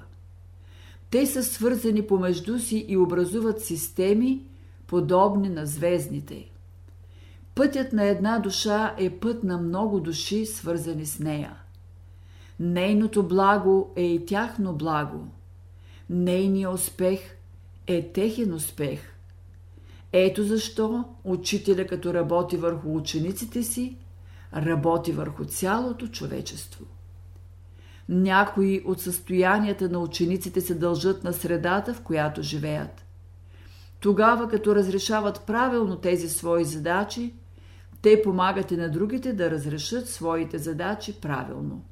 Те 1.11 1.27
са 1.27 1.43
свързани 1.43 2.07
помежду 2.07 2.59
си 2.59 2.87
и 2.89 2.97
образуват 2.97 3.65
системи, 3.65 4.47
подобни 4.87 5.49
на 5.49 5.67
звездните. 5.67 6.51
Пътят 7.55 7.93
на 7.93 8.05
една 8.05 8.39
душа 8.39 8.95
е 8.99 9.11
път 9.11 9.45
на 9.45 9.59
много 9.59 10.01
души, 10.01 10.47
свързани 10.47 11.07
с 11.07 11.19
нея. 11.19 11.57
Нейното 12.61 13.29
благо 13.29 13.93
е 13.97 14.03
и 14.03 14.27
тяхно 14.27 14.73
благо. 14.73 15.29
Нейният 16.11 16.75
успех 16.75 17.21
е 17.87 18.13
техен 18.13 18.55
успех. 18.55 19.14
Ето 20.17 20.43
защо 20.43 21.05
учителя, 21.25 21.87
като 21.87 22.15
работи 22.15 22.57
върху 22.57 22.97
учениците 22.97 23.63
си, 23.63 23.97
работи 24.57 25.13
върху 25.13 25.45
цялото 25.45 26.09
човечество. 26.09 26.85
Някои 28.09 28.83
от 28.87 29.01
състоянията 29.01 29.89
на 29.89 29.99
учениците 29.99 30.61
се 30.61 30.75
дължат 30.75 31.25
на 31.25 31.33
средата, 31.33 31.95
в 31.95 32.03
която 32.03 32.43
живеят. 32.43 33.05
Тогава, 34.01 34.49
като 34.49 34.75
разрешават 34.75 35.41
правилно 35.47 35.97
тези 35.97 36.29
свои 36.29 36.65
задачи, 36.65 37.35
те 38.03 38.23
помагат 38.23 38.71
и 38.71 38.77
на 38.77 38.91
другите 38.91 39.33
да 39.33 39.51
разрешат 39.51 40.09
своите 40.09 40.59
задачи 40.59 41.21
правилно. 41.21 41.85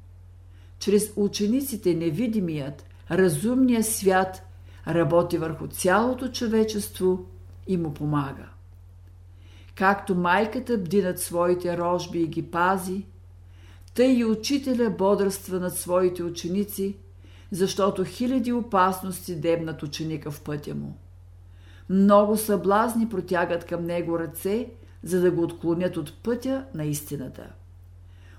Чрез 0.79 1.13
учениците 1.15 1.93
невидимият, 1.93 2.85
разумният 3.11 3.85
свят 3.85 4.43
работи 4.87 5.37
върху 5.37 5.67
цялото 5.67 6.27
човечество 6.27 7.25
и 7.67 7.77
му 7.77 7.93
помага. 7.93 8.49
Както 9.75 10.15
майката 10.15 10.77
бди 10.77 11.01
над 11.01 11.19
своите 11.19 11.77
рожби 11.77 12.21
и 12.21 12.27
ги 12.27 12.41
пази, 12.41 13.05
тъй 13.93 14.13
и 14.13 14.25
учителя 14.25 14.89
бодрства 14.89 15.59
над 15.59 15.77
своите 15.77 16.23
ученици, 16.23 16.97
защото 17.51 18.05
хиляди 18.05 18.53
опасности 18.53 19.35
дебнат 19.35 19.83
ученика 19.83 20.31
в 20.31 20.41
пътя 20.41 20.75
му. 20.75 20.97
Много 21.89 22.37
съблазни 22.37 23.09
протягат 23.09 23.65
към 23.65 23.83
него 23.83 24.19
ръце– 24.19 24.69
за 25.03 25.21
да 25.21 25.31
го 25.31 25.43
отклонят 25.43 25.97
от 25.97 26.13
пътя 26.23 26.65
на 26.73 26.85
истината. 26.85 27.47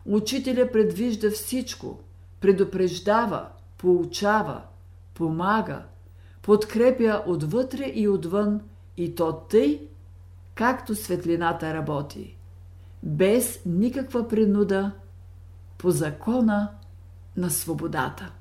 Учителя 0.06 0.72
предвижда 0.72 1.30
всичко, 1.30 1.98
предупреждава, 2.40 3.46
поучава, 3.78 4.62
помага, 5.14 5.82
подкрепя 6.42 7.22
отвътре 7.26 7.92
и 7.94 8.08
отвън 8.08 8.60
и 8.96 9.14
то 9.14 9.32
тъй, 9.32 9.88
както 10.54 10.94
светлината 10.94 11.74
работи, 11.74 12.36
без 13.02 13.60
никаква 13.66 14.28
принуда, 14.28 14.92
по 15.78 15.90
закона 15.90 16.70
на 17.36 17.50
свободата. 17.50 18.32